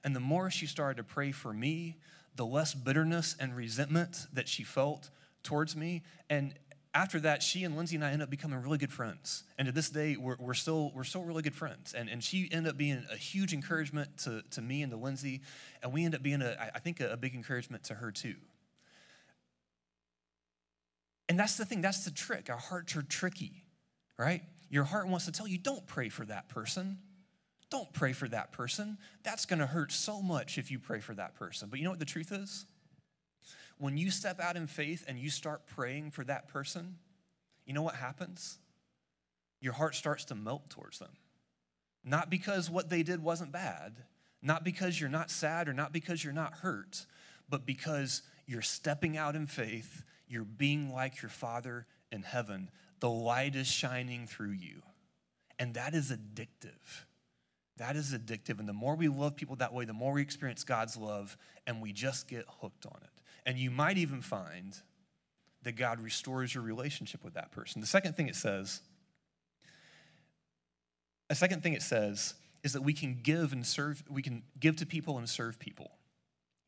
And 0.04 0.16
the 0.16 0.20
more 0.20 0.50
she 0.50 0.66
started 0.66 0.96
to 0.96 1.04
pray 1.04 1.32
for 1.32 1.52
me, 1.52 1.96
the 2.34 2.46
less 2.46 2.74
bitterness 2.74 3.36
and 3.38 3.54
resentment 3.54 4.26
that 4.32 4.48
she 4.48 4.62
felt 4.62 5.10
towards 5.42 5.76
me. 5.76 6.02
And 6.30 6.54
after 6.94 7.20
that, 7.20 7.42
she 7.42 7.64
and 7.64 7.76
Lindsay 7.76 7.96
and 7.96 8.04
I 8.04 8.08
ended 8.08 8.22
up 8.22 8.30
becoming 8.30 8.60
really 8.60 8.78
good 8.78 8.92
friends. 8.92 9.44
And 9.58 9.66
to 9.66 9.72
this 9.72 9.88
day, 9.88 10.16
we're, 10.16 10.36
we're, 10.38 10.54
still, 10.54 10.92
we're 10.94 11.04
still 11.04 11.22
really 11.22 11.42
good 11.42 11.54
friends. 11.54 11.94
And, 11.94 12.08
and 12.08 12.22
she 12.22 12.48
ended 12.52 12.70
up 12.70 12.76
being 12.76 13.04
a 13.10 13.16
huge 13.16 13.54
encouragement 13.54 14.18
to, 14.18 14.42
to 14.50 14.60
me 14.60 14.82
and 14.82 14.90
to 14.92 14.98
Lindsay. 14.98 15.40
And 15.82 15.92
we 15.92 16.04
ended 16.04 16.18
up 16.18 16.22
being, 16.22 16.42
a, 16.42 16.70
I 16.74 16.78
think, 16.78 17.00
a, 17.00 17.12
a 17.12 17.16
big 17.16 17.34
encouragement 17.34 17.84
to 17.84 17.94
her 17.94 18.10
too. 18.10 18.34
And 21.28 21.38
that's 21.38 21.56
the 21.56 21.64
thing, 21.64 21.80
that's 21.80 22.04
the 22.04 22.10
trick. 22.10 22.50
Our 22.50 22.58
hearts 22.58 22.94
are 22.94 23.02
tricky, 23.02 23.64
right? 24.18 24.42
Your 24.68 24.84
heart 24.84 25.08
wants 25.08 25.24
to 25.26 25.32
tell 25.32 25.48
you, 25.48 25.56
don't 25.56 25.86
pray 25.86 26.10
for 26.10 26.26
that 26.26 26.48
person. 26.48 26.98
Don't 27.72 27.90
pray 27.94 28.12
for 28.12 28.28
that 28.28 28.52
person. 28.52 28.98
That's 29.22 29.46
going 29.46 29.60
to 29.60 29.66
hurt 29.66 29.92
so 29.92 30.20
much 30.20 30.58
if 30.58 30.70
you 30.70 30.78
pray 30.78 31.00
for 31.00 31.14
that 31.14 31.34
person. 31.36 31.70
But 31.70 31.78
you 31.78 31.86
know 31.86 31.90
what 31.90 32.00
the 32.00 32.04
truth 32.04 32.30
is? 32.30 32.66
When 33.78 33.96
you 33.96 34.10
step 34.10 34.40
out 34.40 34.56
in 34.56 34.66
faith 34.66 35.06
and 35.08 35.18
you 35.18 35.30
start 35.30 35.66
praying 35.66 36.10
for 36.10 36.22
that 36.24 36.48
person, 36.48 36.96
you 37.64 37.72
know 37.72 37.80
what 37.80 37.94
happens? 37.94 38.58
Your 39.62 39.72
heart 39.72 39.94
starts 39.94 40.26
to 40.26 40.34
melt 40.34 40.68
towards 40.68 40.98
them. 40.98 41.12
Not 42.04 42.28
because 42.28 42.68
what 42.68 42.90
they 42.90 43.02
did 43.02 43.22
wasn't 43.22 43.52
bad, 43.52 43.94
not 44.42 44.64
because 44.64 45.00
you're 45.00 45.08
not 45.08 45.30
sad 45.30 45.66
or 45.66 45.72
not 45.72 45.94
because 45.94 46.22
you're 46.22 46.34
not 46.34 46.52
hurt, 46.52 47.06
but 47.48 47.64
because 47.64 48.20
you're 48.46 48.60
stepping 48.60 49.16
out 49.16 49.34
in 49.34 49.46
faith, 49.46 50.04
you're 50.28 50.44
being 50.44 50.92
like 50.92 51.22
your 51.22 51.30
Father 51.30 51.86
in 52.10 52.20
heaven. 52.20 52.70
The 53.00 53.08
light 53.08 53.56
is 53.56 53.66
shining 53.66 54.26
through 54.26 54.50
you. 54.50 54.82
And 55.58 55.72
that 55.72 55.94
is 55.94 56.12
addictive. 56.12 57.06
That 57.82 57.96
is 57.96 58.14
addictive. 58.14 58.60
And 58.60 58.68
the 58.68 58.72
more 58.72 58.94
we 58.94 59.08
love 59.08 59.34
people 59.34 59.56
that 59.56 59.74
way, 59.74 59.84
the 59.84 59.92
more 59.92 60.12
we 60.12 60.22
experience 60.22 60.62
God's 60.62 60.96
love, 60.96 61.36
and 61.66 61.82
we 61.82 61.92
just 61.92 62.28
get 62.28 62.44
hooked 62.60 62.86
on 62.86 62.96
it. 63.02 63.10
And 63.44 63.58
you 63.58 63.72
might 63.72 63.98
even 63.98 64.20
find 64.20 64.76
that 65.64 65.72
God 65.72 66.00
restores 66.00 66.54
your 66.54 66.62
relationship 66.62 67.24
with 67.24 67.34
that 67.34 67.50
person. 67.50 67.80
The 67.80 67.88
second 67.88 68.16
thing 68.16 68.28
it 68.28 68.36
says, 68.36 68.82
a 71.28 71.34
second 71.34 71.64
thing 71.64 71.72
it 71.72 71.82
says 71.82 72.34
is 72.62 72.72
that 72.74 72.82
we 72.82 72.92
can 72.92 73.18
give 73.20 73.52
and 73.52 73.66
serve, 73.66 74.04
we 74.08 74.22
can 74.22 74.44
give 74.60 74.76
to 74.76 74.86
people 74.86 75.18
and 75.18 75.28
serve 75.28 75.58
people. 75.58 75.90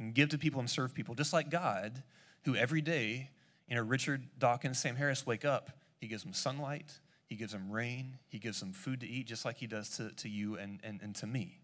And 0.00 0.12
give 0.12 0.31
to 0.31 0.38
people 0.38 0.59
and 0.59 0.68
serve 0.68 0.94
people, 0.94 1.14
just 1.14 1.33
like 1.33 1.48
God, 1.48 2.03
who 2.44 2.57
every 2.57 2.81
day, 2.81 3.31
you 3.68 3.77
know, 3.77 3.83
Richard 3.83 4.24
Dawkins, 4.37 4.81
Sam 4.81 4.96
Harris 4.96 5.24
wake 5.24 5.44
up, 5.44 5.70
he 6.00 6.09
gives 6.09 6.24
them 6.24 6.33
sunlight, 6.33 6.98
he 7.27 7.37
gives 7.37 7.53
them 7.53 7.71
rain. 7.71 8.19
He 8.29 8.39
gives 8.39 8.61
them 8.61 8.73
food 8.73 9.01
to 9.01 9.07
eat, 9.07 9.27
just 9.27 9.45
like 9.45 9.57
He 9.57 9.67
does 9.67 9.91
to, 9.97 10.11
to 10.11 10.29
you 10.29 10.57
and, 10.57 10.81
and, 10.85 11.01
and 11.03 11.15
to 11.17 11.27
me. 11.27 11.59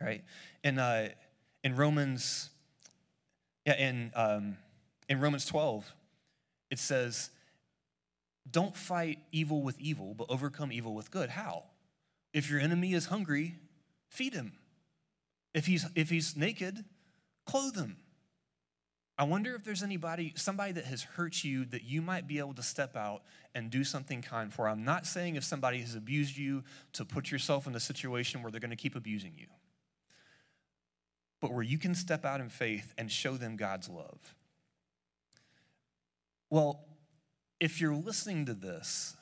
Right? 0.00 0.24
And 0.64 0.78
uh, 0.78 1.08
in 1.64 1.76
Romans, 1.76 2.50
yeah, 3.64 3.76
in, 3.76 4.12
um, 4.14 4.56
in 5.08 5.20
Romans 5.20 5.46
12, 5.46 5.90
it 6.70 6.78
says, 6.78 7.30
Don't 8.50 8.76
fight 8.76 9.20
evil 9.32 9.62
with 9.62 9.80
evil, 9.80 10.14
but 10.14 10.26
overcome 10.28 10.72
evil 10.72 10.94
with 10.94 11.10
good. 11.10 11.30
How? 11.30 11.64
If 12.34 12.50
your 12.50 12.60
enemy 12.60 12.92
is 12.92 13.06
hungry, 13.06 13.54
feed 14.10 14.34
him. 14.34 14.52
If 15.54 15.66
he's, 15.66 15.86
if 15.94 16.10
he's 16.10 16.36
naked, 16.36 16.84
clothe 17.46 17.76
him. 17.76 17.96
I 19.18 19.24
wonder 19.24 19.54
if 19.54 19.64
there's 19.64 19.82
anybody, 19.82 20.34
somebody 20.36 20.72
that 20.72 20.84
has 20.84 21.02
hurt 21.02 21.42
you 21.42 21.64
that 21.66 21.84
you 21.84 22.02
might 22.02 22.26
be 22.26 22.38
able 22.38 22.52
to 22.54 22.62
step 22.62 22.96
out 22.96 23.22
and 23.54 23.70
do 23.70 23.82
something 23.82 24.20
kind 24.20 24.52
for. 24.52 24.68
I'm 24.68 24.84
not 24.84 25.06
saying 25.06 25.36
if 25.36 25.44
somebody 25.44 25.80
has 25.80 25.94
abused 25.94 26.36
you 26.36 26.64
to 26.92 27.04
put 27.04 27.30
yourself 27.30 27.66
in 27.66 27.74
a 27.74 27.80
situation 27.80 28.42
where 28.42 28.50
they're 28.50 28.60
going 28.60 28.70
to 28.70 28.76
keep 28.76 28.94
abusing 28.94 29.32
you, 29.38 29.46
but 31.40 31.50
where 31.50 31.62
you 31.62 31.78
can 31.78 31.94
step 31.94 32.26
out 32.26 32.40
in 32.40 32.50
faith 32.50 32.92
and 32.98 33.10
show 33.10 33.38
them 33.38 33.56
God's 33.56 33.88
love. 33.88 34.34
Well, 36.50 36.84
if 37.58 37.80
you're 37.80 37.94
listening 37.94 38.44
to 38.46 38.54
this, 38.54 39.16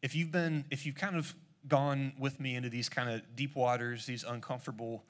if 0.00 0.14
you've 0.14 0.30
been, 0.30 0.64
if 0.70 0.86
you've 0.86 0.94
kind 0.94 1.16
of 1.16 1.34
gone 1.66 2.12
with 2.20 2.38
me 2.38 2.54
into 2.54 2.68
these 2.68 2.88
kind 2.88 3.10
of 3.10 3.34
deep 3.34 3.56
waters, 3.56 4.06
these 4.06 4.22
uncomfortable 4.22 5.04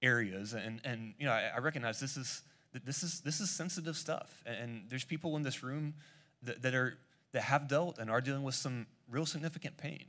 areas, 0.00 0.54
and, 0.54 0.80
and 0.82 1.12
you 1.18 1.26
know, 1.26 1.32
I, 1.32 1.50
I 1.56 1.58
recognize 1.58 2.00
this 2.00 2.16
is 2.16 2.42
this 2.72 3.02
is, 3.02 3.20
this 3.20 3.40
is 3.40 3.50
sensitive 3.50 3.96
stuff. 3.96 4.42
And 4.46 4.84
there's 4.88 5.04
people 5.04 5.36
in 5.36 5.42
this 5.42 5.62
room 5.62 5.94
that, 6.42 6.62
that, 6.62 6.74
are, 6.74 6.98
that 7.32 7.42
have 7.42 7.68
dealt 7.68 7.98
and 7.98 8.10
are 8.10 8.20
dealing 8.20 8.42
with 8.42 8.54
some 8.54 8.86
real 9.08 9.26
significant 9.26 9.76
pain. 9.76 10.04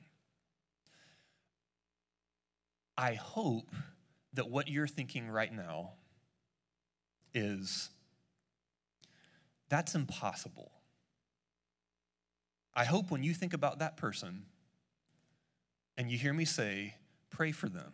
I 2.98 3.16
hope 3.16 3.70
that 4.34 4.50
what 4.50 4.68
you're 4.68 4.88
thinking 4.88 5.30
right 5.30 5.52
now 5.52 5.92
is 7.34 7.90
that's 9.70 9.96
impossible. 9.96 10.72
I 12.74 12.86
hope 12.86 13.10
when 13.10 13.24
you 13.24 13.34
think 13.34 13.54
about 13.54 13.80
that 13.80 13.98
person 13.98 14.44
and 15.98 16.12
you 16.12 16.18
hear 16.18 16.34
me 16.34 16.46
say, 16.46 16.96
pray 17.30 17.52
for 17.52 17.68
them, 17.68 17.94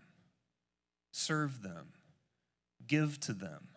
serve 1.12 1.62
them, 1.64 1.94
give 2.86 3.20
to 3.22 3.34
them, 3.34 3.70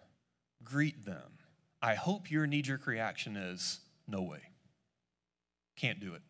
greet 0.65 1.05
them, 1.05 1.39
I 1.83 1.95
hope 1.95 2.31
your 2.31 2.47
knee 2.47 2.63
jerk 2.63 2.87
reaction 2.87 3.37
is, 3.37 3.81
no 4.07 4.23
way. 4.23 4.41
Can't 5.77 6.01
do 6.01 6.15
it. 6.15 6.23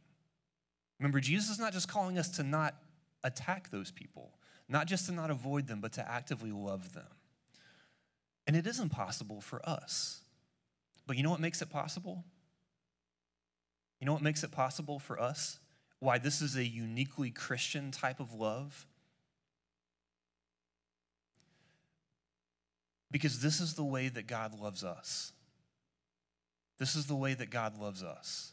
Remember, 0.98 1.20
Jesus 1.20 1.50
is 1.50 1.58
not 1.58 1.72
just 1.72 1.88
calling 1.88 2.18
us 2.18 2.28
to 2.36 2.42
not 2.42 2.76
attack 3.24 3.70
those 3.70 3.90
people, 3.90 4.32
not 4.68 4.86
just 4.86 5.06
to 5.06 5.12
not 5.12 5.30
avoid 5.30 5.66
them, 5.66 5.80
but 5.80 5.92
to 5.94 6.08
actively 6.08 6.52
love 6.52 6.92
them. 6.92 7.08
And 8.46 8.56
it 8.56 8.66
is 8.66 8.78
impossible 8.80 9.40
for 9.40 9.66
us. 9.68 10.20
But 11.06 11.16
you 11.16 11.22
know 11.22 11.30
what 11.30 11.40
makes 11.40 11.62
it 11.62 11.70
possible? 11.70 12.24
You 14.00 14.06
know 14.06 14.12
what 14.12 14.22
makes 14.22 14.44
it 14.44 14.52
possible 14.52 14.98
for 14.98 15.20
us? 15.20 15.58
Why 15.98 16.18
this 16.18 16.40
is 16.40 16.56
a 16.56 16.64
uniquely 16.64 17.30
Christian 17.30 17.90
type 17.90 18.20
of 18.20 18.32
love? 18.32 18.86
Because 23.10 23.40
this 23.40 23.60
is 23.60 23.74
the 23.74 23.84
way 23.84 24.08
that 24.08 24.26
God 24.26 24.58
loves 24.58 24.84
us. 24.84 25.32
This 26.78 26.94
is 26.94 27.06
the 27.06 27.16
way 27.16 27.34
that 27.34 27.50
God 27.50 27.78
loves 27.78 28.02
us. 28.02 28.52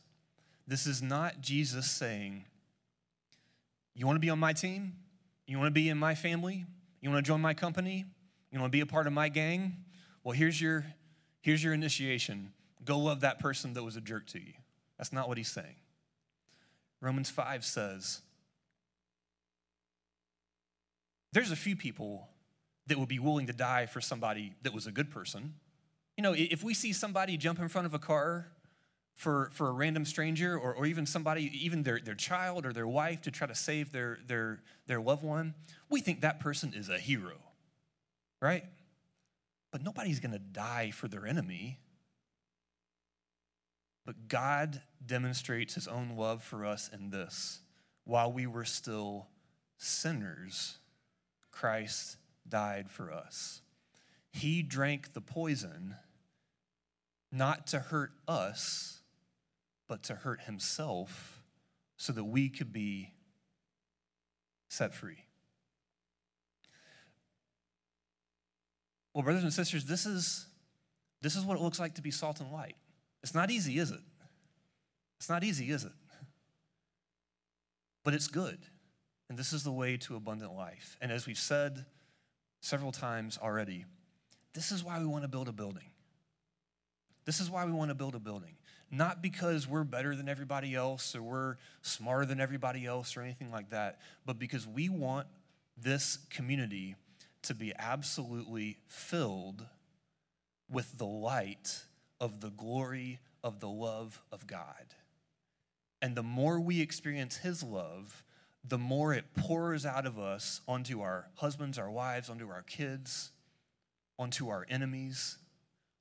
This 0.67 0.86
is 0.86 1.02
not 1.02 1.41
Jesus 1.41 1.89
saying, 1.89 2.43
You 3.96 4.06
want 4.06 4.17
to 4.17 4.22
be 4.22 4.30
on 4.30 4.39
my 4.39 4.54
team? 4.54 4.93
You 5.46 5.58
want 5.58 5.67
to 5.67 5.72
be 5.80 5.89
in 5.89 5.98
my 5.98 6.13
family? 6.13 6.65
You 7.02 7.10
want 7.10 7.24
to 7.24 7.28
join 7.28 7.39
my 7.39 7.54
company? 7.54 8.06
You 8.52 8.60
want 8.60 8.72
to 8.72 8.76
be 8.76 8.82
a 8.82 8.86
part 8.86 9.08
of 9.08 9.13
my 9.13 9.30
gang? 9.30 9.78
Well, 10.24 10.34
here's 10.34 10.60
your, 10.60 10.86
here's 11.41 11.63
your 11.63 11.74
initiation. 11.74 12.52
Go 12.84 13.00
love 13.00 13.22
that 13.22 13.39
person 13.39 13.74
that 13.74 13.84
was 13.84 13.96
a 13.96 14.02
jerk 14.02 14.28
to 14.28 14.39
you. 14.39 14.54
That's 14.98 15.13
not 15.13 15.30
what 15.30 15.38
he's 15.38 15.52
saying. 15.52 15.76
Romans 17.00 17.30
5 17.30 17.63
says, 17.63 18.22
There's 21.32 21.52
a 21.52 21.56
few 21.56 21.76
people 21.76 22.28
that 22.88 22.97
would 22.97 23.10
be 23.10 23.19
willing 23.19 23.47
to 23.47 23.54
die 23.54 23.86
for 23.86 24.02
somebody 24.02 24.54
that 24.63 24.73
was 24.73 24.88
a 24.88 24.91
good 24.91 25.12
person. 25.12 25.54
You 26.17 26.23
know, 26.23 26.34
if 26.34 26.63
we 26.63 26.73
see 26.73 26.93
somebody 26.93 27.38
jump 27.38 27.60
in 27.60 27.67
front 27.67 27.86
of 27.86 27.93
a 27.93 28.00
car 28.00 28.47
for, 29.13 29.50
for 29.54 29.67
a 29.67 29.71
random 29.71 30.06
stranger 30.06 30.58
or, 30.58 30.73
or 30.73 30.86
even 30.86 31.06
somebody, 31.06 31.52
even 31.63 31.84
their, 31.84 32.00
their 32.00 32.15
child 32.15 32.65
or 32.65 32.73
their 32.73 32.88
wife 32.88 33.21
to 33.23 33.32
try 33.32 33.47
to 33.47 33.56
save 33.56 33.91
their, 33.91 34.19
their, 34.28 34.62
their 34.86 35.02
loved 35.02 35.23
one, 35.23 35.54
we 35.89 36.02
think 36.02 36.21
that 36.21 36.39
person 36.39 36.73
is 36.76 36.89
a 36.89 36.97
hero, 36.97 37.36
right? 38.41 38.63
But 39.71 39.84
nobody's 39.84 40.19
gonna 40.19 40.39
die 40.39 40.91
for 40.91 41.08
their 41.08 41.26
enemy. 41.26 41.80
But 44.06 44.28
God 44.28 44.82
demonstrates 45.06 45.73
his 45.76 45.88
own 45.88 46.15
love 46.15 46.41
for 46.41 46.65
us 46.65 46.89
in 46.91 47.10
this. 47.10 47.60
While 48.06 48.32
we 48.32 48.47
were 48.47 48.65
still 48.65 49.28
sinners, 49.78 50.78
Christ 51.52 52.17
died 52.50 52.90
for 52.90 53.12
us. 53.12 53.62
He 54.32 54.62
drank 54.62 55.14
the 55.14 55.22
poison 55.22 55.96
not 57.32 57.68
to 57.68 57.80
hurt 57.80 58.12
us, 58.28 59.02
but 59.88 60.04
to 60.04 60.16
hurt 60.16 60.42
himself 60.42 61.42
so 61.98 62.14
that 62.14 62.24
we 62.24 62.50
could 62.50 62.72
be 62.72 63.14
set 64.70 64.94
free. 64.94 65.26
Well, 69.14 69.24
brothers 69.24 69.44
and 69.44 69.54
sisters, 69.54 69.86
this 69.86 70.06
is, 70.06 70.46
this 71.22 71.36
is 71.36 71.44
what 71.44 71.58
it 71.58 71.64
looks 71.64 71.80
like 71.80 71.96
to 71.96 72.02
be 72.02 72.12
salt 72.12 72.40
and 72.40 72.52
light. 72.52 72.76
It's 73.24 73.34
not 73.34 73.50
easy, 73.50 73.80
is 73.80 73.90
it? 73.92 74.00
It's 75.18 75.30
not 75.30 75.44
easy, 75.44 75.72
is 75.72 75.84
it? 75.84 75.92
But 78.04 78.14
it's 78.14 78.28
good. 78.28 78.60
And 79.28 79.38
this 79.38 79.52
is 79.52 79.64
the 79.64 79.72
way 79.72 79.98
to 79.98 80.16
abundant 80.16 80.54
life. 80.54 80.96
And 81.02 81.12
as 81.12 81.26
we've 81.26 81.38
said 81.38 81.86
several 82.62 82.91
times 82.91 83.38
already, 83.41 83.86
this 84.54 84.72
is 84.72 84.84
why 84.84 85.00
we 85.00 85.06
want 85.06 85.24
to 85.24 85.28
build 85.28 85.48
a 85.48 85.52
building. 85.52 85.91
This 87.26 87.39
is 87.39 87.50
why 87.50 87.65
we 87.65 87.72
want 87.72 87.89
to 87.89 87.96
build 87.96 88.15
a 88.15 88.20
building. 88.20 88.56
Not 88.89 89.22
because 89.22 89.67
we're 89.67 89.84
better 89.84 90.15
than 90.15 90.30
everybody 90.30 90.74
else 90.74 91.13
or 91.13 91.22
we're 91.22 91.56
smarter 91.82 92.26
than 92.26 92.39
everybody 92.39 92.86
else 92.86 93.17
or 93.17 93.22
anything 93.22 93.52
like 93.52 93.72
that, 93.72 94.00
but 94.26 94.39
because 94.39 94.65
we 94.65 94.88
want 94.88 95.28
this 95.78 96.20
community 96.30 96.96
to 97.43 97.54
be 97.54 97.74
absolutely 97.78 98.78
filled 98.88 99.65
with 100.70 100.98
the 100.98 101.06
light 101.06 101.84
of 102.20 102.41
the 102.41 102.50
glory 102.50 103.20
of 103.43 103.60
the 103.60 103.70
love 103.70 104.22
of 104.32 104.48
God. 104.48 104.96
And 106.02 106.15
the 106.15 106.24
more 106.24 106.60
we 106.60 106.82
experience 106.82 107.38
His 107.38 107.63
love, 107.63 108.24
the 108.63 108.78
more 108.78 109.13
it 109.13 109.26
pours 109.36 109.86
out 109.86 110.06
of 110.06 110.20
us 110.20 110.62
onto 110.67 111.02
our 111.02 111.30
husbands, 111.36 111.78
our 111.78 111.89
wives, 111.89 112.30
onto 112.30 112.50
our 112.50 112.63
kids, 112.63 113.32
onto 114.20 114.50
our 114.50 114.65
enemies, 114.70 115.38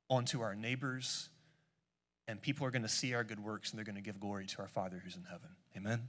onto 0.08 0.40
our 0.40 0.54
neighbors, 0.54 1.28
and 2.28 2.40
people 2.40 2.66
are 2.66 2.70
going 2.70 2.82
to 2.82 2.88
see 2.88 3.14
our 3.14 3.24
good 3.24 3.40
works 3.40 3.70
and 3.70 3.78
they're 3.78 3.84
going 3.84 3.96
to 3.96 4.02
give 4.02 4.18
glory 4.18 4.46
to 4.46 4.58
our 4.60 4.68
Father 4.68 5.00
who's 5.02 5.16
in 5.16 5.24
heaven. 5.24 5.50
Amen? 5.76 6.08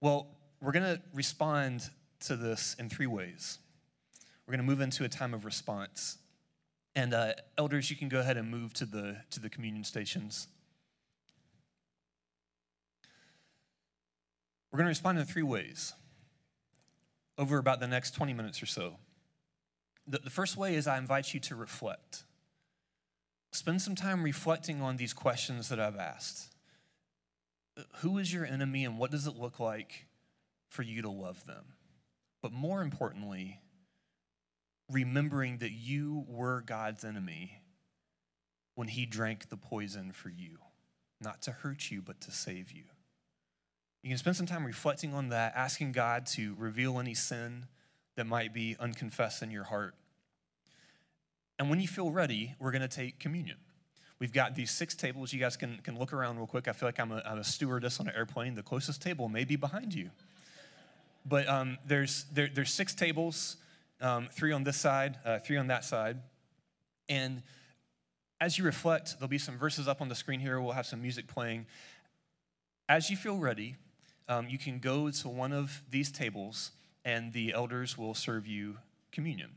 Well, 0.00 0.28
we're 0.60 0.72
going 0.72 0.96
to 0.96 1.02
respond 1.12 1.82
to 2.20 2.36
this 2.36 2.76
in 2.78 2.88
three 2.88 3.06
ways. 3.06 3.58
We're 4.46 4.52
going 4.52 4.64
to 4.64 4.70
move 4.70 4.80
into 4.80 5.04
a 5.04 5.08
time 5.08 5.34
of 5.34 5.44
response. 5.44 6.18
And 6.94 7.12
uh, 7.12 7.32
elders, 7.58 7.90
you 7.90 7.96
can 7.96 8.08
go 8.08 8.20
ahead 8.20 8.36
and 8.36 8.50
move 8.50 8.72
to 8.74 8.86
the, 8.86 9.18
to 9.30 9.40
the 9.40 9.50
communion 9.50 9.84
stations. 9.84 10.48
We're 14.70 14.78
going 14.78 14.86
to 14.86 14.90
respond 14.90 15.18
in 15.18 15.24
three 15.24 15.42
ways 15.42 15.94
over 17.38 17.58
about 17.58 17.80
the 17.80 17.86
next 17.86 18.12
20 18.12 18.34
minutes 18.34 18.62
or 18.62 18.66
so. 18.66 18.96
The, 20.06 20.18
the 20.18 20.30
first 20.30 20.56
way 20.56 20.74
is 20.74 20.86
I 20.86 20.98
invite 20.98 21.32
you 21.32 21.40
to 21.40 21.56
reflect. 21.56 22.24
Spend 23.52 23.80
some 23.80 23.94
time 23.94 24.22
reflecting 24.22 24.82
on 24.82 24.96
these 24.96 25.12
questions 25.14 25.68
that 25.68 25.80
I've 25.80 25.96
asked. 25.96 26.54
Who 27.98 28.18
is 28.18 28.32
your 28.32 28.44
enemy 28.44 28.84
and 28.84 28.98
what 28.98 29.10
does 29.10 29.26
it 29.26 29.36
look 29.36 29.60
like 29.60 30.06
for 30.68 30.82
you 30.82 31.02
to 31.02 31.10
love 31.10 31.46
them? 31.46 31.64
But 32.42 32.52
more 32.52 32.82
importantly, 32.82 33.60
remembering 34.90 35.58
that 35.58 35.72
you 35.72 36.24
were 36.28 36.60
God's 36.60 37.04
enemy 37.04 37.62
when 38.74 38.88
he 38.88 39.06
drank 39.06 39.48
the 39.48 39.56
poison 39.56 40.12
for 40.12 40.28
you, 40.28 40.58
not 41.20 41.42
to 41.42 41.52
hurt 41.52 41.90
you, 41.90 42.02
but 42.02 42.20
to 42.22 42.30
save 42.30 42.70
you. 42.70 42.84
You 44.02 44.10
can 44.10 44.18
spend 44.18 44.36
some 44.36 44.46
time 44.46 44.64
reflecting 44.64 45.12
on 45.12 45.30
that, 45.30 45.54
asking 45.56 45.92
God 45.92 46.26
to 46.26 46.54
reveal 46.58 46.98
any 46.98 47.14
sin 47.14 47.66
that 48.16 48.26
might 48.26 48.54
be 48.54 48.76
unconfessed 48.78 49.42
in 49.42 49.50
your 49.50 49.64
heart. 49.64 49.94
And 51.58 51.68
when 51.68 51.80
you 51.80 51.88
feel 51.88 52.10
ready, 52.10 52.54
we're 52.60 52.70
going 52.70 52.82
to 52.82 52.88
take 52.88 53.18
communion. 53.18 53.56
We've 54.18 54.32
got 54.32 54.54
these 54.54 54.70
six 54.70 54.94
tables. 54.94 55.32
You 55.32 55.40
guys 55.40 55.56
can, 55.56 55.78
can 55.82 55.98
look 55.98 56.12
around 56.12 56.38
real 56.38 56.46
quick. 56.46 56.68
I 56.68 56.72
feel 56.72 56.88
like 56.88 56.98
I'm 56.98 57.12
a, 57.12 57.22
I'm 57.24 57.38
a 57.38 57.44
stewardess 57.44 58.00
on 58.00 58.08
an 58.08 58.14
airplane. 58.16 58.54
The 58.54 58.62
closest 58.62 59.02
table 59.02 59.28
may 59.28 59.44
be 59.44 59.56
behind 59.56 59.94
you. 59.94 60.10
But 61.24 61.48
um, 61.48 61.78
there's, 61.86 62.24
there, 62.32 62.48
there's 62.52 62.72
six 62.72 62.94
tables, 62.94 63.56
um, 64.00 64.28
three 64.32 64.52
on 64.52 64.64
this 64.64 64.76
side, 64.76 65.18
uh, 65.24 65.38
three 65.38 65.56
on 65.56 65.68
that 65.68 65.84
side. 65.84 66.18
And 67.08 67.42
as 68.40 68.58
you 68.58 68.64
reflect, 68.64 69.18
there'll 69.18 69.28
be 69.28 69.38
some 69.38 69.56
verses 69.56 69.88
up 69.88 70.00
on 70.00 70.08
the 70.08 70.14
screen 70.14 70.40
here. 70.40 70.60
We'll 70.60 70.72
have 70.72 70.86
some 70.86 71.02
music 71.02 71.26
playing. 71.26 71.66
As 72.88 73.10
you 73.10 73.16
feel 73.16 73.36
ready, 73.36 73.76
um, 74.28 74.48
you 74.48 74.58
can 74.58 74.78
go 74.78 75.10
to 75.10 75.28
one 75.28 75.52
of 75.52 75.82
these 75.90 76.12
tables 76.12 76.72
and 77.04 77.32
the 77.32 77.52
elders 77.52 77.96
will 77.96 78.14
serve 78.14 78.46
you 78.46 78.76
communion. 79.12 79.50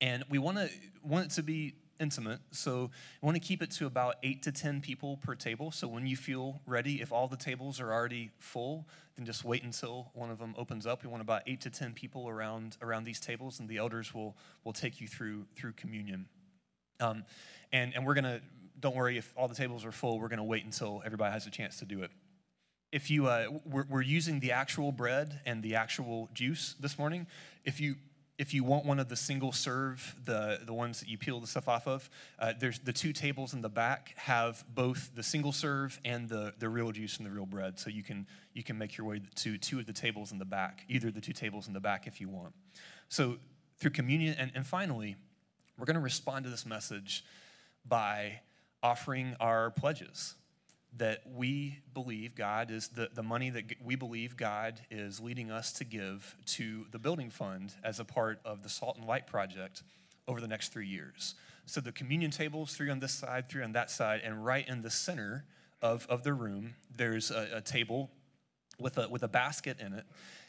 And 0.00 0.24
we 0.28 0.38
want 0.38 0.58
to 0.58 0.70
want 1.02 1.26
it 1.26 1.30
to 1.32 1.42
be 1.42 1.74
intimate, 2.00 2.40
so 2.50 2.90
we 3.20 3.26
want 3.26 3.36
to 3.36 3.40
keep 3.40 3.62
it 3.62 3.70
to 3.72 3.86
about 3.86 4.16
eight 4.24 4.42
to 4.42 4.52
ten 4.52 4.80
people 4.80 5.18
per 5.18 5.34
table. 5.34 5.70
So 5.70 5.86
when 5.86 6.06
you 6.06 6.16
feel 6.16 6.60
ready, 6.66 7.00
if 7.00 7.12
all 7.12 7.28
the 7.28 7.36
tables 7.36 7.78
are 7.78 7.92
already 7.92 8.30
full, 8.38 8.88
then 9.16 9.24
just 9.24 9.44
wait 9.44 9.62
until 9.62 10.10
one 10.14 10.30
of 10.30 10.38
them 10.38 10.54
opens 10.58 10.86
up. 10.86 11.04
We 11.04 11.08
want 11.08 11.22
about 11.22 11.42
eight 11.46 11.60
to 11.60 11.70
ten 11.70 11.92
people 11.92 12.28
around 12.28 12.76
around 12.82 13.04
these 13.04 13.20
tables, 13.20 13.60
and 13.60 13.68
the 13.68 13.76
elders 13.76 14.12
will 14.12 14.36
will 14.64 14.72
take 14.72 15.00
you 15.00 15.06
through 15.06 15.44
through 15.54 15.72
communion. 15.72 16.26
Um, 16.98 17.24
and 17.72 17.94
and 17.94 18.04
we're 18.04 18.14
gonna 18.14 18.40
don't 18.80 18.96
worry 18.96 19.18
if 19.18 19.32
all 19.36 19.46
the 19.46 19.54
tables 19.54 19.84
are 19.84 19.92
full. 19.92 20.18
We're 20.18 20.28
gonna 20.28 20.42
wait 20.42 20.64
until 20.64 21.02
everybody 21.04 21.32
has 21.32 21.46
a 21.46 21.50
chance 21.50 21.78
to 21.78 21.84
do 21.84 22.02
it 22.02 22.10
if 22.92 23.10
you 23.10 23.26
uh, 23.26 23.46
we're, 23.64 23.86
we're, 23.88 24.02
using 24.02 24.38
the 24.40 24.52
actual 24.52 24.92
bread 24.92 25.40
and 25.46 25.62
the 25.62 25.74
actual 25.74 26.28
juice 26.34 26.76
this 26.78 26.98
morning 26.98 27.26
if 27.64 27.80
you 27.80 27.96
if 28.38 28.52
you 28.52 28.64
want 28.64 28.84
one 28.84 28.98
of 28.98 29.08
the 29.08 29.14
single 29.14 29.52
serve, 29.52 30.16
the, 30.24 30.58
the 30.64 30.72
ones 30.72 30.98
that 31.00 31.08
you 31.08 31.16
peel 31.16 31.38
the 31.38 31.46
stuff 31.46 31.68
off 31.68 31.86
of, 31.86 32.08
uh, 32.40 32.52
there's 32.58 32.80
the 32.80 32.92
two 32.92 33.12
tables 33.12 33.54
in 33.54 33.60
the 33.60 33.68
back 33.68 34.14
have 34.16 34.64
both 34.74 35.10
the 35.14 35.22
single 35.22 35.52
serve 35.52 36.00
and 36.04 36.28
the, 36.28 36.52
the 36.58 36.68
real 36.68 36.90
juice 36.90 37.18
and 37.18 37.26
the 37.26 37.30
real 37.30 37.46
bread. 37.46 37.78
So 37.78 37.88
you 37.88 38.02
can, 38.02 38.26
you 38.52 38.64
can 38.64 38.76
make 38.76 38.96
your 38.96 39.06
way 39.06 39.20
to 39.36 39.58
two 39.58 39.78
of 39.78 39.86
the 39.86 39.92
tables 39.92 40.32
in 40.32 40.38
the 40.38 40.44
back, 40.44 40.84
either 40.88 41.10
the 41.10 41.20
two 41.20 41.32
tables 41.32 41.68
in 41.68 41.72
the 41.72 41.80
back 41.80 42.06
if 42.06 42.20
you 42.20 42.28
want. 42.28 42.52
So 43.08 43.36
through 43.78 43.92
communion, 43.92 44.34
and, 44.36 44.50
and 44.54 44.66
finally, 44.66 45.14
we're 45.78 45.86
going 45.86 45.94
to 45.94 46.00
respond 46.00 46.44
to 46.44 46.50
this 46.50 46.66
message 46.66 47.24
by 47.86 48.40
offering 48.82 49.36
our 49.38 49.70
pledges 49.70 50.34
that 50.96 51.22
we 51.34 51.78
believe 51.94 52.34
God 52.34 52.70
is 52.70 52.88
the, 52.88 53.08
the 53.14 53.22
money 53.22 53.50
that 53.50 53.64
we 53.82 53.96
believe 53.96 54.36
God 54.36 54.80
is 54.90 55.20
leading 55.20 55.50
us 55.50 55.72
to 55.74 55.84
give 55.84 56.36
to 56.46 56.84
the 56.90 56.98
building 56.98 57.30
fund 57.30 57.72
as 57.82 57.98
a 57.98 58.04
part 58.04 58.40
of 58.44 58.62
the 58.62 58.68
Salt 58.68 58.98
and 58.98 59.06
Light 59.06 59.26
project 59.26 59.82
over 60.28 60.40
the 60.40 60.48
next 60.48 60.72
three 60.72 60.86
years. 60.86 61.34
So 61.64 61.80
the 61.80 61.92
communion 61.92 62.30
tables, 62.30 62.74
three 62.74 62.90
on 62.90 63.00
this 63.00 63.12
side, 63.12 63.48
three 63.48 63.62
on 63.62 63.72
that 63.72 63.90
side, 63.90 64.20
and 64.22 64.44
right 64.44 64.68
in 64.68 64.82
the 64.82 64.90
center 64.90 65.44
of, 65.80 66.06
of 66.10 66.24
the 66.24 66.34
room, 66.34 66.74
there's 66.94 67.30
a, 67.30 67.48
a 67.54 67.60
table 67.60 68.10
with 68.78 68.98
a, 68.98 69.08
with 69.08 69.22
a 69.22 69.28
basket 69.28 69.78
in 69.80 69.94
it. 69.94 70.04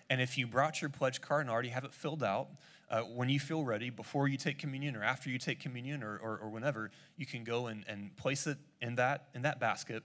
And 0.09 0.19
if 0.19 0.37
you 0.37 0.45
brought 0.45 0.81
your 0.81 0.89
pledge 0.89 1.21
card 1.21 1.41
and 1.41 1.49
already 1.49 1.69
have 1.69 1.85
it 1.85 1.93
filled 1.93 2.23
out, 2.23 2.49
uh, 2.89 3.01
when 3.01 3.29
you 3.29 3.39
feel 3.39 3.63
ready, 3.63 3.89
before 3.89 4.27
you 4.27 4.37
take 4.37 4.59
communion 4.59 4.95
or 4.95 5.03
after 5.03 5.29
you 5.29 5.37
take 5.37 5.59
communion 5.59 6.03
or, 6.03 6.17
or, 6.17 6.37
or 6.37 6.49
whenever, 6.49 6.91
you 7.15 7.25
can 7.25 7.43
go 7.43 7.67
and, 7.67 7.85
and 7.87 8.15
place 8.17 8.45
it 8.45 8.57
in 8.81 8.95
that, 8.95 9.29
in 9.33 9.43
that 9.43 9.59
basket 9.59 10.03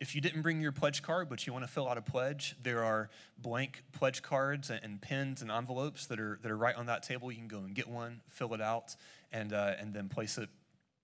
if 0.00 0.14
you 0.14 0.22
didn't 0.22 0.40
bring 0.40 0.60
your 0.60 0.72
pledge 0.72 1.02
card, 1.02 1.28
but 1.28 1.46
you 1.46 1.52
want 1.52 1.64
to 1.64 1.70
fill 1.70 1.86
out 1.86 1.98
a 1.98 2.02
pledge, 2.02 2.56
there 2.62 2.82
are 2.82 3.10
blank 3.38 3.84
pledge 3.92 4.22
cards 4.22 4.70
and, 4.70 4.80
and 4.82 5.00
pens 5.00 5.42
and 5.42 5.50
envelopes 5.50 6.06
that 6.06 6.18
are, 6.18 6.38
that 6.42 6.50
are 6.50 6.56
right 6.56 6.74
on 6.74 6.86
that 6.86 7.02
table. 7.02 7.30
You 7.30 7.38
can 7.38 7.48
go 7.48 7.58
and 7.58 7.74
get 7.74 7.86
one, 7.86 8.22
fill 8.28 8.54
it 8.54 8.62
out, 8.62 8.96
and, 9.30 9.52
uh, 9.52 9.74
and 9.78 9.92
then 9.92 10.08
place 10.08 10.38
it 10.38 10.48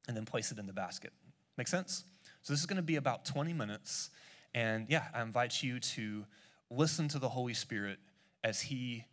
and 0.08 0.16
then 0.16 0.24
place 0.24 0.50
it 0.52 0.58
in 0.58 0.66
the 0.66 0.72
basket. 0.72 1.12
Make 1.58 1.68
sense? 1.68 2.04
So 2.42 2.52
this 2.52 2.60
is 2.60 2.66
going 2.66 2.76
to 2.76 2.82
be 2.82 2.96
about 2.96 3.24
20 3.24 3.52
minutes. 3.52 4.10
And 4.54 4.86
yeah, 4.88 5.04
I 5.12 5.22
invite 5.22 5.62
you 5.62 5.80
to 5.80 6.24
listen 6.70 7.08
to 7.08 7.18
the 7.18 7.28
Holy 7.28 7.54
Spirit 7.54 7.98
as 8.44 8.60
He 8.60 9.04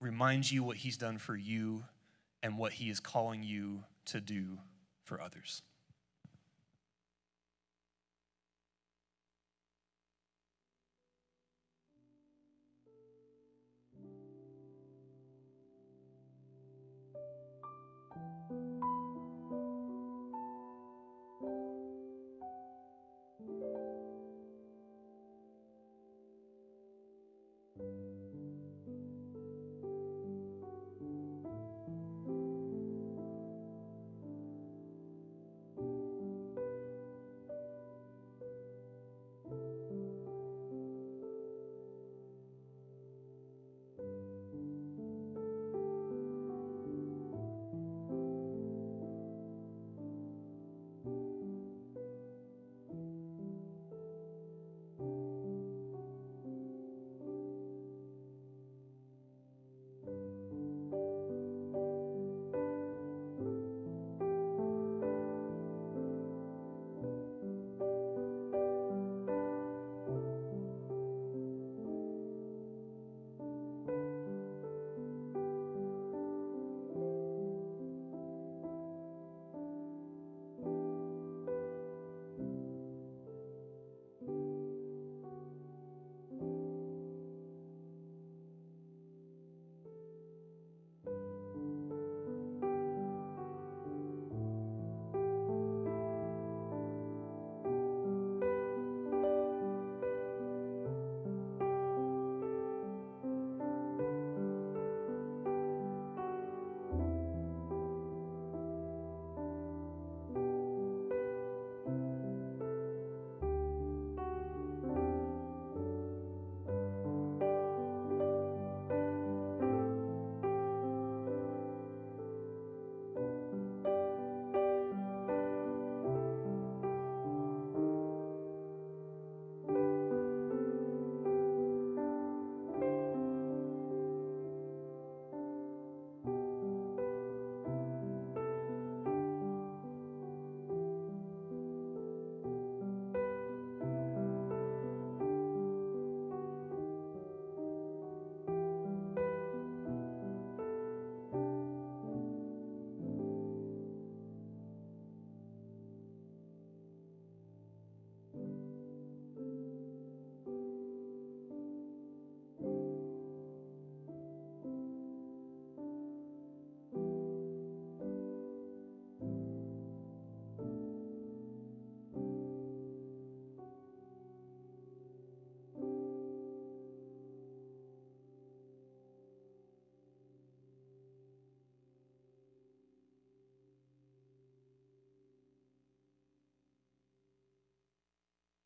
reminds 0.00 0.52
you 0.52 0.62
what 0.64 0.76
He's 0.76 0.96
done 0.96 1.18
for 1.18 1.36
you 1.36 1.84
and 2.42 2.58
what 2.58 2.72
He 2.72 2.90
is 2.90 3.00
calling 3.00 3.42
you 3.42 3.84
to 4.06 4.20
do 4.20 4.58
for 5.04 5.20
others. 5.20 5.62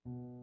you 0.07 0.36